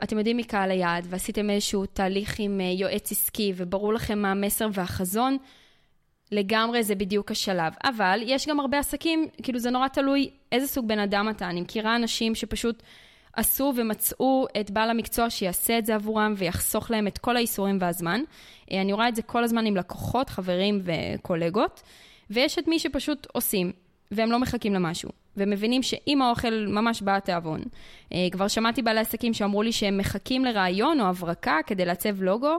אתם 0.03 0.19
יודעים 0.19 0.37
מקהל 0.37 0.71
היעד, 0.71 1.07
ועשיתם 1.09 1.51
איזשהו 1.51 1.87
תהליך 1.87 2.39
עם 2.39 2.61
uh, 2.61 2.81
יועץ 2.81 3.13
עסקי, 3.13 3.53
וברור 3.57 3.95
לכם 3.95 4.19
מה 4.19 4.31
המסר 4.31 4.69
והחזון, 4.73 5.37
לגמרי 6.33 6.83
זה 6.83 6.95
בדיוק 6.95 7.31
השלב. 7.31 7.73
אבל 7.85 8.21
יש 8.23 8.49
גם 8.49 8.61
הרבה 8.61 8.79
עסקים, 8.79 9.29
כאילו 9.43 9.59
זה 9.59 9.71
נורא 9.71 9.89
תלוי 9.89 10.31
איזה 10.53 10.67
סוג 10.67 10.89
בן 10.89 10.99
אדם 10.99 11.29
אתה. 11.31 11.51
אני 11.51 11.61
מכירה 11.61 11.97
אנשים 11.97 12.35
שפשוט 12.35 12.83
עשו 13.37 13.73
ומצאו 13.77 14.47
את 14.61 14.71
בעל 14.71 14.91
המקצוע 14.91 15.31
שיעשה 15.31 15.79
את 15.79 15.87
זה 15.87 15.95
עבורם 15.95 16.35
ויחסוך 16.37 16.91
להם 16.91 17.07
את 17.07 17.19
כל 17.19 17.37
האיסורים 17.37 17.79
והזמן. 17.81 18.21
אה, 18.73 18.81
אני 18.81 18.93
רואה 18.93 19.09
את 19.09 19.17
זה 19.17 19.23
כל 19.23 19.45
הזמן 19.45 19.67
עם 19.67 19.77
לקוחות, 19.77 20.31
חברים 20.31 20.83
וקולגות. 20.85 21.83
ויש 22.31 22.59
את 22.59 22.69
מי 22.69 22.79
שפשוט 22.79 23.27
עושים, 23.33 23.73
והם 24.11 24.31
לא 24.31 24.39
מחכים 24.39 24.75
למשהו, 24.75 25.11
ומבינים 25.37 25.83
שאם 25.83 26.23
האוכל 26.23 26.67
ממש 26.69 27.03
בא 27.03 27.17
התיאבון. 27.17 27.61
אה, 28.13 28.29
כבר 28.33 28.49
שמעתי 28.49 28.83
בעלי 28.83 29.01
עסקים 29.01 29.35
שאמרו 29.35 29.63
לי 29.63 29.73
שהם 29.73 29.99
מחכים 29.99 30.45
לרעיון 30.45 31.01
או 31.01 31.07
הברקה 31.07 31.59
כדי 31.67 31.85
לעצב 31.85 32.23
לוגו, 32.23 32.59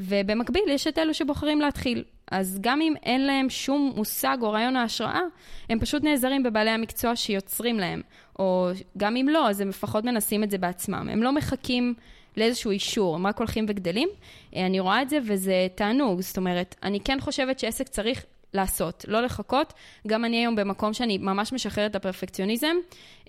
ובמקביל 0.00 0.62
יש 0.68 0.86
את 0.86 0.98
אלו 0.98 1.14
שבוחרים 1.14 1.60
להתחיל. 1.60 2.04
אז 2.30 2.58
גם 2.60 2.80
אם 2.80 2.94
אין 3.02 3.26
להם 3.26 3.50
שום 3.50 3.92
מושג 3.96 4.38
או 4.42 4.50
רעיון 4.50 4.76
ההשראה, 4.76 5.20
הם 5.68 5.78
פשוט 5.78 6.02
נעזרים 6.02 6.42
בבעלי 6.42 6.70
המקצוע 6.70 7.16
שיוצרים 7.16 7.78
להם. 7.78 8.02
או 8.38 8.70
גם 8.96 9.16
אם 9.16 9.28
לא, 9.28 9.48
אז 9.48 9.60
הם 9.60 9.68
לפחות 9.68 10.04
מנסים 10.04 10.44
את 10.44 10.50
זה 10.50 10.58
בעצמם. 10.58 11.08
הם 11.12 11.22
לא 11.22 11.32
מחכים 11.32 11.94
לאיזשהו 12.36 12.70
אישור, 12.70 13.14
הם 13.14 13.26
רק 13.26 13.38
הולכים 13.38 13.66
וגדלים. 13.68 14.08
אה, 14.56 14.66
אני 14.66 14.80
רואה 14.80 15.02
את 15.02 15.10
זה 15.10 15.18
וזה 15.22 15.66
תענוג. 15.74 16.20
זאת 16.20 16.36
אומרת, 16.36 16.74
אני 16.82 17.00
כן 17.00 17.20
חושבת 17.20 17.58
שעסק 17.58 17.88
צריך 17.88 18.24
לעשות, 18.54 19.04
לא 19.08 19.22
לחכות. 19.22 19.72
גם 20.06 20.24
אני 20.24 20.36
היום 20.36 20.56
במקום 20.56 20.92
שאני 20.92 21.18
ממש 21.18 21.52
משחררת 21.52 21.90
את 21.90 21.96
הפרפקציוניזם, 21.96 22.76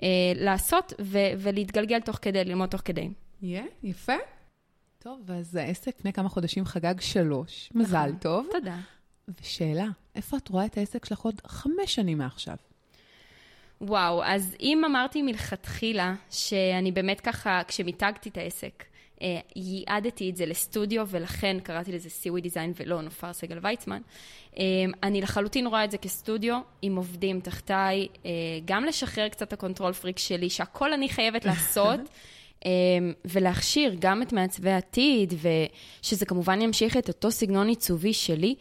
אה, 0.03 0.07
לעשות 0.35 0.93
ו- 1.01 1.31
ולהתגלגל 1.37 1.99
תוך 1.99 2.19
כדי, 2.21 2.43
ללמוד 2.43 2.69
תוך 2.69 2.81
כדי. 2.85 3.09
יהיה, 3.41 3.63
yeah, 3.63 3.87
יפה. 3.87 4.13
טוב, 4.99 5.31
אז 5.31 5.55
העסק 5.55 5.95
לפני 5.99 6.13
כמה 6.13 6.29
חודשים 6.29 6.65
חגג 6.65 6.99
שלוש. 6.99 7.69
נכון. 7.69 7.81
מזל 7.81 8.11
טוב. 8.21 8.47
תודה. 8.51 8.77
ושאלה, 9.41 9.85
איפה 10.15 10.37
את 10.37 10.49
רואה 10.49 10.65
את 10.65 10.77
העסק 10.77 11.05
שלך 11.05 11.19
עוד 11.19 11.41
חמש 11.47 11.95
שנים 11.95 12.17
מעכשיו? 12.17 12.55
וואו, 13.81 14.23
אז 14.23 14.55
אם 14.59 14.85
אמרתי 14.85 15.21
מלכתחילה 15.21 16.15
שאני 16.29 16.91
באמת 16.91 17.21
ככה, 17.21 17.61
כשמיתגתי 17.67 18.29
את 18.29 18.37
העסק, 18.37 18.83
ייעדתי 19.55 20.29
את 20.29 20.35
זה 20.35 20.45
לסטודיו, 20.45 21.05
ולכן 21.07 21.57
קראתי 21.63 21.91
לזה 21.91 22.09
סיווי 22.09 22.41
Design 22.41 22.73
ולא 22.79 23.01
נופר 23.01 23.33
סגל 23.33 23.59
ויצמן. 23.61 24.01
אה, 24.57 24.63
אני 25.03 25.21
לחלוטין 25.21 25.67
רואה 25.67 25.83
את 25.83 25.91
זה 25.91 25.97
כסטודיו, 25.97 26.59
עם 26.81 26.95
עובדים 26.95 27.39
תחתיי, 27.39 28.07
אה, 28.25 28.31
גם 28.65 28.83
לשחרר 28.83 29.27
קצת 29.27 29.47
את 29.47 29.53
ה 29.53 29.58
control 29.58 29.93
freak 29.93 30.19
שלי, 30.19 30.49
שהכל 30.49 30.93
אני 30.93 31.09
חייבת 31.09 31.45
לעשות. 31.45 31.99
ולהכשיר 33.25 33.95
גם 33.99 34.21
את 34.21 34.33
מעצבי 34.33 34.69
העתיד, 34.69 35.33
ושזה 36.01 36.25
כמובן 36.25 36.61
ימשיך 36.61 36.97
את 36.97 37.07
אותו 37.07 37.31
סגנון 37.31 37.67
עיצובי 37.67 38.13
שלי, 38.13 38.55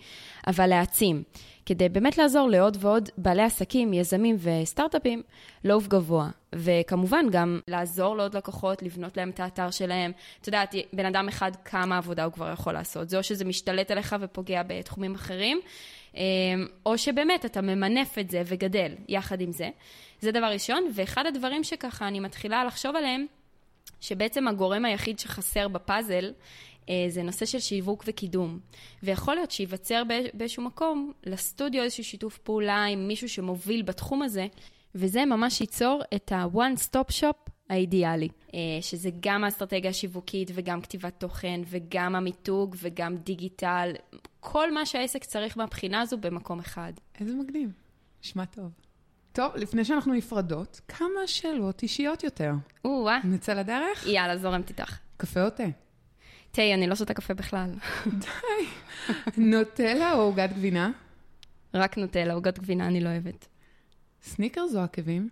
אבל 0.46 0.66
להעצים. 0.66 1.22
כדי 1.66 1.88
באמת 1.88 2.18
לעזור 2.18 2.48
לעוד 2.48 2.76
ועוד 2.80 3.08
בעלי 3.18 3.42
עסקים, 3.42 3.92
יזמים 3.92 4.36
וסטארט-אפים 4.38 5.22
לעוף 5.64 5.86
גבוה. 5.88 6.28
וכמובן 6.54 7.26
גם 7.30 7.60
לעזור 7.68 8.16
לעוד 8.16 8.36
לקוחות, 8.36 8.82
לבנות 8.82 9.16
להם 9.16 9.30
את 9.30 9.40
האתר 9.40 9.70
שלהם. 9.70 10.12
את 10.40 10.46
יודעת, 10.46 10.74
בן 10.92 11.06
אדם 11.06 11.28
אחד, 11.28 11.52
כמה 11.64 11.98
עבודה 11.98 12.24
הוא 12.24 12.32
כבר 12.32 12.52
יכול 12.52 12.72
לעשות. 12.72 13.08
זה 13.08 13.18
או 13.18 13.22
שזה 13.22 13.44
משתלט 13.44 13.90
עליך 13.90 14.16
ופוגע 14.20 14.62
בתחומים 14.66 15.14
אחרים, 15.14 15.60
אמ, 16.14 16.20
או 16.86 16.98
שבאמת 16.98 17.44
אתה 17.44 17.60
ממנף 17.60 18.18
את 18.18 18.30
זה 18.30 18.42
וגדל 18.46 18.92
יחד 19.08 19.40
עם 19.40 19.52
זה. 19.52 19.68
זה 20.20 20.32
דבר 20.32 20.46
ראשון. 20.46 20.90
ואחד 20.94 21.26
הדברים 21.26 21.64
שככה 21.64 22.08
אני 22.08 22.20
מתחילה 22.20 22.64
לחשוב 22.64 22.96
עליהם, 22.96 23.26
שבעצם 24.00 24.48
הגורם 24.48 24.84
היחיד 24.84 25.18
שחסר 25.18 25.68
בפאזל 25.68 26.32
אה, 26.88 27.04
זה 27.08 27.22
נושא 27.22 27.46
של 27.46 27.58
שיווק 27.58 28.04
וקידום. 28.06 28.58
ויכול 29.02 29.34
להיות 29.34 29.50
שייווצר 29.50 30.02
באיזשהו 30.34 30.62
מקום 30.62 31.12
לסטודיו 31.24 31.82
איזשהו 31.82 32.04
שיתוף 32.04 32.38
פעולה 32.38 32.84
עם 32.84 33.08
מישהו 33.08 33.28
שמוביל 33.28 33.82
בתחום 33.82 34.22
הזה, 34.22 34.46
וזה 34.98 35.24
ממש 35.24 35.60
ייצור 35.60 36.02
את 36.14 36.32
ה-one 36.32 36.78
stop 36.88 37.12
shop 37.20 37.50
האידיאלי, 37.70 38.28
אה, 38.54 38.58
שזה 38.80 39.10
גם 39.20 39.44
האסטרטגיה 39.44 39.90
השיווקית 39.90 40.50
וגם 40.54 40.80
כתיבת 40.80 41.14
תוכן 41.18 41.60
וגם 41.66 42.14
המיתוג 42.14 42.76
וגם 42.78 43.16
דיגיטל, 43.16 43.92
כל 44.40 44.74
מה 44.74 44.86
שהעסק 44.86 45.24
צריך 45.24 45.56
מהבחינה 45.56 46.00
הזו 46.00 46.18
במקום 46.18 46.58
אחד. 46.58 46.92
איזה 47.20 47.34
מגניב, 47.34 47.70
נשמע 48.24 48.44
טוב. 48.44 48.70
טוב, 49.32 49.56
לפני 49.56 49.84
שאנחנו 49.84 50.14
נפרדות, 50.14 50.80
כמה 50.88 51.26
שאלות 51.26 51.82
אישיות 51.82 52.24
יותר. 52.24 52.52
או-אה. 52.84 53.18
נצא 53.24 53.54
לדרך? 53.54 54.06
יאללה, 54.06 54.36
זורמת 54.36 54.68
איתך. 54.68 54.98
קפה 55.16 55.44
או 55.44 55.50
תה? 55.50 55.64
תה, 56.50 56.74
אני 56.74 56.86
לא 56.86 56.94
שותה 56.94 57.14
קפה 57.14 57.34
בכלל. 57.34 57.70
די. 58.20 58.66
נוטלה 59.36 60.12
או 60.12 60.18
עוגת 60.18 60.50
גבינה? 60.52 60.90
רק 61.74 61.98
נוטלה, 61.98 62.34
עוגת 62.34 62.58
גבינה 62.58 62.86
אני 62.86 63.00
לא 63.00 63.08
אוהבת. 63.08 63.48
סניקרס 64.22 64.74
או 64.74 64.80
עקבים? 64.80 65.28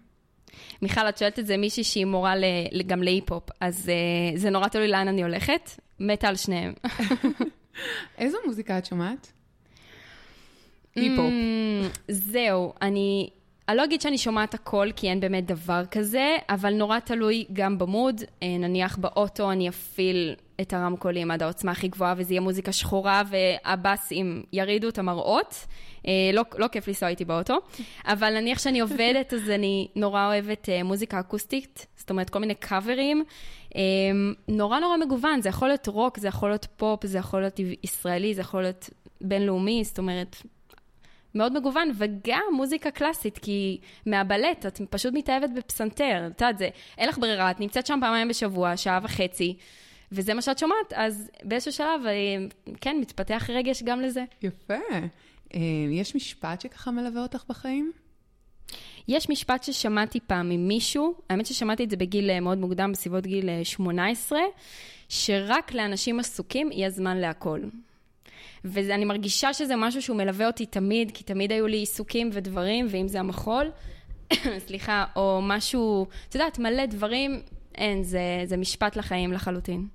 מיכל, 0.82 1.08
את 1.08 1.18
שואלת 1.18 1.38
את 1.38 1.46
זה 1.46 1.56
מישהי 1.56 1.84
שהיא 1.84 2.04
מורה 2.04 2.34
גם 2.86 3.02
להיפ-הופ, 3.02 3.44
אז 3.60 3.90
uh, 4.34 4.38
זה 4.38 4.50
נורא 4.50 4.68
תלוי 4.68 4.88
לאן 4.88 5.08
אני 5.08 5.22
הולכת. 5.22 5.70
מתה 6.00 6.28
על 6.28 6.36
שניהם. 6.36 6.72
איזו 8.18 8.38
מוזיקה 8.46 8.78
את 8.78 8.86
שומעת? 8.86 9.32
היפ-הופ. 10.94 11.30
Mm, 11.30 11.98
זהו, 12.08 12.72
אני... 12.82 13.30
אני 13.68 13.76
לא 13.76 13.84
אגיד 13.84 14.00
שאני 14.00 14.18
שומעת 14.18 14.54
הכל, 14.54 14.88
כי 14.96 15.08
אין 15.08 15.20
באמת 15.20 15.46
דבר 15.46 15.82
כזה, 15.90 16.36
אבל 16.48 16.74
נורא 16.74 16.98
תלוי 16.98 17.44
גם 17.52 17.78
ב 17.78 17.85
mood. 17.85 18.20
אה, 18.42 18.58
נניח 18.58 18.96
באוטו 18.96 19.52
אני 19.52 19.68
אפעיל 19.68 20.34
את 20.60 20.72
הרמקולים 20.72 21.30
עד 21.30 21.42
העוצמה 21.42 21.72
הכי 21.72 21.88
גבוהה, 21.88 22.14
וזה 22.16 22.32
יהיה 22.34 22.40
מוזיקה 22.40 22.72
שחורה, 22.72 23.22
והבאסים 23.30 24.42
ירידו 24.52 24.88
את 24.88 24.98
המראות. 24.98 25.66
אה, 26.06 26.12
לא, 26.32 26.42
לא 26.58 26.68
כיף 26.68 26.88
לנסוע 26.88 27.08
איתי 27.08 27.24
באוטו, 27.24 27.54
אבל 28.12 28.40
נניח 28.40 28.58
שאני 28.58 28.80
עובדת, 28.80 29.34
אז 29.34 29.50
אני 29.50 29.88
נורא 29.96 30.26
אוהבת 30.26 30.68
אה, 30.68 30.82
מוזיקה 30.82 31.20
אקוסטית, 31.20 31.86
זאת 31.96 32.10
אומרת, 32.10 32.30
כל 32.30 32.38
מיני 32.38 32.54
קאברים. 32.54 33.24
נורא 34.48 34.80
נורא 34.80 34.96
מגוון, 34.96 35.42
זה 35.42 35.48
יכול 35.48 35.68
להיות 35.68 35.86
רוק, 35.86 36.18
זה 36.18 36.28
יכול 36.28 36.48
להיות 36.48 36.66
פופ, 36.76 37.06
זה 37.06 37.18
יכול 37.18 37.40
להיות 37.40 37.60
ישראלי, 37.84 38.34
זה 38.34 38.40
יכול 38.40 38.62
להיות 38.62 38.90
בינלאומי, 39.20 39.84
זאת 39.84 39.98
אומרת, 39.98 40.36
מאוד 41.36 41.52
מגוון, 41.52 41.90
וגם 41.94 42.42
מוזיקה 42.52 42.90
קלאסית, 42.90 43.38
כי 43.38 43.78
מהבלט 44.06 44.66
את 44.66 44.80
פשוט 44.90 45.14
מתאהבת 45.14 45.50
בפסנתר, 45.56 46.26
את 46.26 46.40
יודעת, 46.40 46.58
זה, 46.58 46.68
אין 46.98 47.08
לך 47.08 47.18
ברירה, 47.18 47.50
את 47.50 47.60
נמצאת 47.60 47.86
שם 47.86 47.98
פעמיים 48.00 48.28
בשבוע, 48.28 48.76
שעה 48.76 49.00
וחצי, 49.02 49.56
וזה 50.12 50.34
מה 50.34 50.42
שאת 50.42 50.58
שומעת, 50.58 50.92
אז 50.94 51.30
באיזשהו 51.44 51.72
שלב, 51.72 52.06
אה, 52.06 52.12
כן, 52.80 52.96
מתפתח 53.00 53.50
רגש 53.52 53.82
גם 53.82 54.00
לזה. 54.00 54.24
יפה. 54.42 54.74
אה, 55.54 55.60
יש 55.90 56.16
משפט 56.16 56.60
שככה 56.60 56.90
מלווה 56.90 57.22
אותך 57.22 57.44
בחיים? 57.48 57.92
יש 59.08 59.30
משפט 59.30 59.62
ששמעתי 59.62 60.20
פעם 60.20 60.48
ממישהו, 60.48 61.14
האמת 61.30 61.46
ששמעתי 61.46 61.84
את 61.84 61.90
זה 61.90 61.96
בגיל 61.96 62.30
אה, 62.30 62.40
מאוד 62.40 62.58
מוקדם, 62.58 62.92
בסביבות 62.92 63.26
גיל 63.26 63.64
18, 63.64 64.38
שרק 65.08 65.74
לאנשים 65.74 66.20
עסוקים 66.20 66.72
יהיה 66.72 66.90
זמן 66.90 67.16
להכל. 67.16 67.60
ואני 68.72 69.04
מרגישה 69.04 69.52
שזה 69.52 69.76
משהו 69.76 70.02
שהוא 70.02 70.16
מלווה 70.16 70.46
אותי 70.46 70.66
תמיד, 70.66 71.10
כי 71.14 71.24
תמיד 71.24 71.52
היו 71.52 71.66
לי 71.66 71.76
עיסוקים 71.76 72.30
ודברים, 72.32 72.86
ואם 72.90 73.08
זה 73.08 73.20
המחול, 73.20 73.70
סליחה, 74.66 75.04
או 75.16 75.40
משהו, 75.42 76.06
את 76.28 76.34
יודעת, 76.34 76.58
מלא 76.58 76.86
דברים, 76.86 77.40
אין, 77.74 78.02
זה, 78.02 78.20
זה 78.44 78.56
משפט 78.56 78.96
לחיים 78.96 79.32
לחלוטין. 79.32 79.86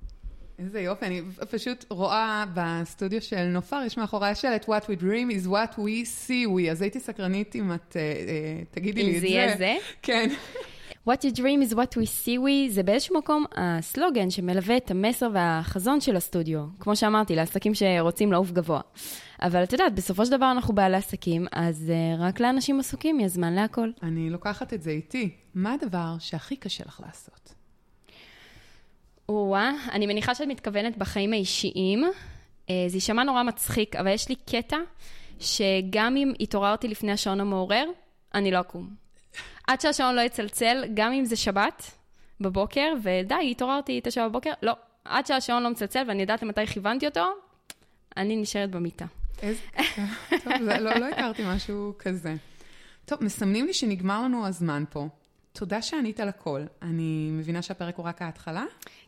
איזה 0.59 0.81
יופי, 0.81 1.05
אני 1.05 1.21
פשוט 1.49 1.85
רואה 1.89 2.45
בסטודיו 2.53 3.21
של 3.21 3.43
נופר, 3.43 3.81
יש 3.85 3.97
מאחורי 3.97 4.27
השלט, 4.27 4.65
What 4.65 4.83
we 4.83 5.01
dream 5.01 5.31
is 5.41 5.47
what 5.47 5.75
we 5.77 6.05
see 6.27 6.47
we, 6.57 6.71
אז 6.71 6.81
הייתי 6.81 6.99
סקרנית 6.99 7.55
אם 7.55 7.73
את, 7.73 7.97
אה, 7.97 8.01
אה, 8.01 8.63
תגידי 8.71 9.03
לי 9.03 9.15
את 9.15 9.21
זה. 9.21 9.27
אם 9.27 9.31
זה 9.31 9.35
יהיה 9.35 9.57
זה? 9.57 9.75
כן. 10.01 10.29
What 11.07 11.23
you 11.23 11.31
dream 11.31 11.61
is 11.63 11.73
what 11.73 11.95
we 11.97 12.05
see 12.05 12.37
we, 12.37 12.69
זה 12.69 12.83
באיזשהו 12.83 13.17
מקום 13.17 13.45
הסלוגן 13.55 14.29
שמלווה 14.29 14.77
את 14.77 14.91
המסר 14.91 15.29
והחזון 15.33 16.01
של 16.01 16.15
הסטודיו. 16.15 16.65
כמו 16.79 16.95
שאמרתי, 16.95 17.35
לעסקים 17.35 17.73
שרוצים 17.73 18.31
לעוף 18.31 18.51
גבוה. 18.51 18.81
אבל 19.41 19.63
את 19.63 19.73
יודעת, 19.73 19.95
בסופו 19.95 20.25
של 20.25 20.31
דבר 20.31 20.51
אנחנו 20.51 20.75
בעלי 20.75 20.97
עסקים, 20.97 21.47
אז 21.51 21.91
uh, 21.91 22.21
רק 22.21 22.39
לאנשים 22.39 22.79
עסוקים 22.79 23.19
יש 23.19 23.31
זמן 23.31 23.53
להכל. 23.53 23.89
אני 24.03 24.29
לוקחת 24.29 24.73
את 24.73 24.81
זה 24.81 24.91
איתי. 24.91 25.29
מה 25.55 25.73
הדבר 25.73 26.15
שהכי 26.19 26.55
קשה 26.55 26.83
לך 26.87 27.01
לעשות? 27.05 27.53
או-אה, 29.29 29.71
אני 29.91 30.07
מניחה 30.07 30.35
שאת 30.35 30.47
מתכוונת 30.47 30.97
בחיים 30.97 31.33
האישיים. 31.33 32.03
Uh, 32.03 32.71
זה 32.87 32.97
יישמע 32.97 33.23
נורא 33.23 33.43
מצחיק, 33.43 33.95
אבל 33.95 34.13
יש 34.13 34.29
לי 34.29 34.35
קטע 34.35 34.77
שגם 35.39 36.17
אם 36.17 36.33
התעוררתי 36.39 36.87
לפני 36.87 37.11
השעון 37.11 37.39
המעורר, 37.41 37.85
אני 38.33 38.51
לא 38.51 38.59
אקום. 38.59 39.01
עד 39.67 39.81
שהשעון 39.81 40.15
לא 40.15 40.21
יצלצל, 40.21 40.83
גם 40.93 41.13
אם 41.13 41.25
זה 41.25 41.35
שבת 41.35 41.91
בבוקר, 42.41 42.93
ודי, 43.03 43.47
התעוררתי 43.51 44.01
תשע 44.03 44.27
בבוקר, 44.27 44.51
לא. 44.61 44.73
עד 45.05 45.25
שהשעון 45.25 45.63
לא 45.63 45.69
מצלצל 45.69 46.03
ואני 46.07 46.21
יודעת 46.21 46.43
למתי 46.43 46.67
כיוונתי 46.67 47.05
אותו, 47.07 47.25
אני 48.17 48.35
נשארת 48.35 48.71
במיטה. 48.71 49.05
איזה... 49.41 49.61
טוב, 50.43 50.53
לא, 50.53 50.93
לא 50.93 51.05
הכרתי 51.05 51.43
משהו 51.45 51.93
כזה. 51.99 52.35
טוב, 53.05 53.23
מסמנים 53.23 53.65
לי 53.65 53.73
שנגמר 53.73 54.23
לנו 54.23 54.47
הזמן 54.47 54.83
פה. 54.89 55.07
תודה 55.53 55.81
שענית 55.81 56.19
על 56.19 56.29
הכל. 56.29 56.61
אני 56.81 57.29
מבינה 57.31 57.61
שהפרק 57.61 57.95
הוא 57.95 58.05
רק 58.05 58.21
ההתחלה? 58.21 58.63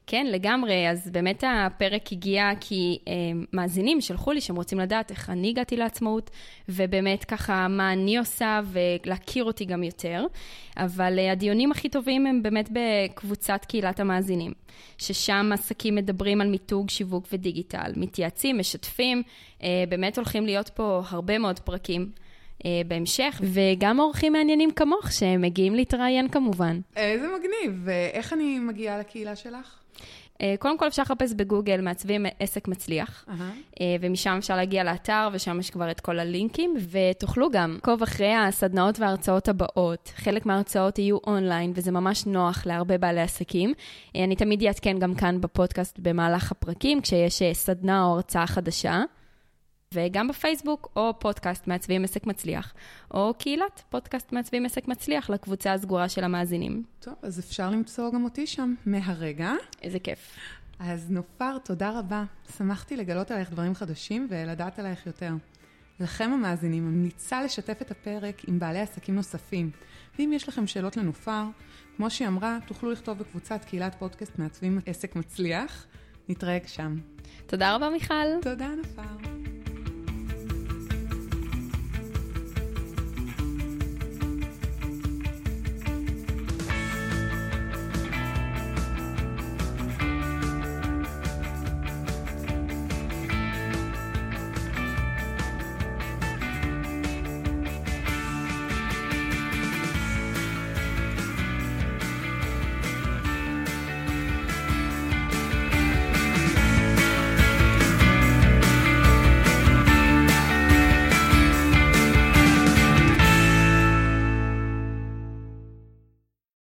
כן, 0.07 0.25
לגמרי. 0.29 0.89
אז 0.89 1.09
באמת 1.11 1.43
הפרק 1.47 2.11
הגיע 2.11 2.49
כי 2.59 2.97
אה, 3.07 3.13
מאזינים 3.53 4.01
שלחו 4.01 4.31
לי 4.31 4.41
שהם 4.41 4.55
רוצים 4.55 4.79
לדעת 4.79 5.11
איך 5.11 5.29
אני 5.29 5.49
הגעתי 5.49 5.77
לעצמאות, 5.77 6.29
ובאמת 6.69 7.23
ככה 7.23 7.67
מה 7.67 7.93
אני 7.93 8.17
עושה 8.17 8.61
ולהכיר 8.65 9.43
אותי 9.43 9.65
גם 9.65 9.83
יותר. 9.83 10.25
אבל 10.77 11.19
אה, 11.19 11.31
הדיונים 11.31 11.71
הכי 11.71 11.89
טובים 11.89 12.25
הם 12.25 12.43
באמת 12.43 12.69
בקבוצת 12.71 13.65
קהילת 13.67 13.99
המאזינים, 13.99 14.53
ששם 14.97 15.49
עסקים 15.53 15.95
מדברים 15.95 16.41
על 16.41 16.47
מיתוג, 16.47 16.89
שיווק 16.89 17.27
ודיגיטל, 17.31 17.91
מתייעצים, 17.95 18.59
משתפים, 18.59 19.23
אה, 19.63 19.83
באמת 19.89 20.17
הולכים 20.17 20.45
להיות 20.45 20.69
פה 20.69 21.01
הרבה 21.09 21.37
מאוד 21.37 21.59
פרקים. 21.59 22.11
אה, 22.65 22.81
בהמשך, 22.87 23.41
וגם 23.43 23.99
אורחים 23.99 24.33
מעניינים 24.33 24.71
כמוך 24.71 25.11
שמגיעים 25.11 25.75
להתראיין 25.75 26.27
כמובן. 26.27 26.79
איזה 26.95 27.27
מגניב, 27.27 27.81
ואיך 27.83 28.33
אני 28.33 28.59
מגיעה 28.59 28.99
לקהילה 28.99 29.35
שלך? 29.35 29.79
אה, 30.41 30.55
קודם 30.59 30.77
כל 30.77 30.87
אפשר 30.87 31.01
לחפש 31.01 31.33
בגוגל 31.33 31.81
מעצבים 31.81 32.25
עסק 32.39 32.67
מצליח, 32.67 33.25
uh-huh. 33.27 33.81
ומשם 34.01 34.35
אפשר 34.39 34.55
להגיע 34.55 34.83
לאתר, 34.83 35.29
ושם 35.33 35.59
יש 35.59 35.69
כבר 35.69 35.91
את 35.91 35.99
כל 35.99 36.19
הלינקים, 36.19 36.73
ותוכלו 36.91 37.51
גם 37.51 37.73
לעקוב 37.73 38.03
אחרי 38.03 38.33
הסדנאות 38.33 38.99
וההרצאות 38.99 39.49
הבאות. 39.49 40.11
חלק 40.15 40.45
מההרצאות 40.45 40.99
יהיו 40.99 41.17
אונליין, 41.27 41.71
וזה 41.75 41.91
ממש 41.91 42.25
נוח 42.25 42.65
להרבה 42.65 42.97
בעלי 42.97 43.21
עסקים. 43.21 43.73
אני 44.15 44.35
תמיד 44.35 44.63
אעדכן 44.63 44.99
גם 44.99 45.15
כאן 45.15 45.41
בפודקאסט 45.41 45.99
במהלך 45.99 46.51
הפרקים, 46.51 47.01
כשיש 47.01 47.43
סדנה 47.53 48.05
או 48.05 48.11
הרצאה 48.11 48.47
חדשה. 48.47 49.03
וגם 49.93 50.27
בפייסבוק, 50.27 50.91
או 50.95 51.19
פודקאסט 51.19 51.67
מעצבים 51.67 52.03
עסק 52.03 52.25
מצליח, 52.25 52.73
או 53.13 53.33
קהילת 53.37 53.81
פודקאסט 53.89 54.31
מעצבים 54.31 54.65
עסק 54.65 54.87
מצליח 54.87 55.29
לקבוצה 55.29 55.73
הסגורה 55.73 56.09
של 56.09 56.23
המאזינים. 56.23 56.83
טוב, 56.99 57.13
אז 57.21 57.39
אפשר 57.39 57.69
למצוא 57.69 58.11
גם 58.11 58.23
אותי 58.23 58.47
שם 58.47 58.73
מהרגע. 58.85 59.51
איזה 59.81 59.99
כיף. 59.99 60.37
אז 60.79 61.11
נופר, 61.11 61.57
תודה 61.57 61.99
רבה. 61.99 62.23
שמחתי 62.57 62.97
לגלות 62.97 63.31
עלייך 63.31 63.51
דברים 63.51 63.75
חדשים 63.75 64.27
ולדעת 64.29 64.79
עלייך 64.79 65.05
יותר. 65.05 65.33
לכם 65.99 66.31
המאזינים, 66.33 66.85
ממליצה 66.85 67.43
לשתף 67.43 67.81
את 67.81 67.91
הפרק 67.91 68.41
עם 68.47 68.59
בעלי 68.59 68.79
עסקים 68.79 69.15
נוספים. 69.15 69.71
ואם 70.19 70.31
יש 70.33 70.49
לכם 70.49 70.67
שאלות 70.67 70.97
לנופר, 70.97 71.43
כמו 71.97 72.09
שהיא 72.09 72.27
אמרה, 72.27 72.57
תוכלו 72.67 72.91
לכתוב 72.91 73.17
בקבוצת 73.17 73.65
קהילת 73.65 73.95
פודקאסט 73.95 74.39
מעצבים 74.39 74.79
עסק 74.85 75.15
מצליח. 75.15 75.85
נתראה 76.29 76.57
שם. 76.67 76.95
תודה 77.47 77.75
רבה, 77.75 77.89
מיכל. 77.89 78.41
תודה, 78.41 78.67
נופר. 78.67 79.42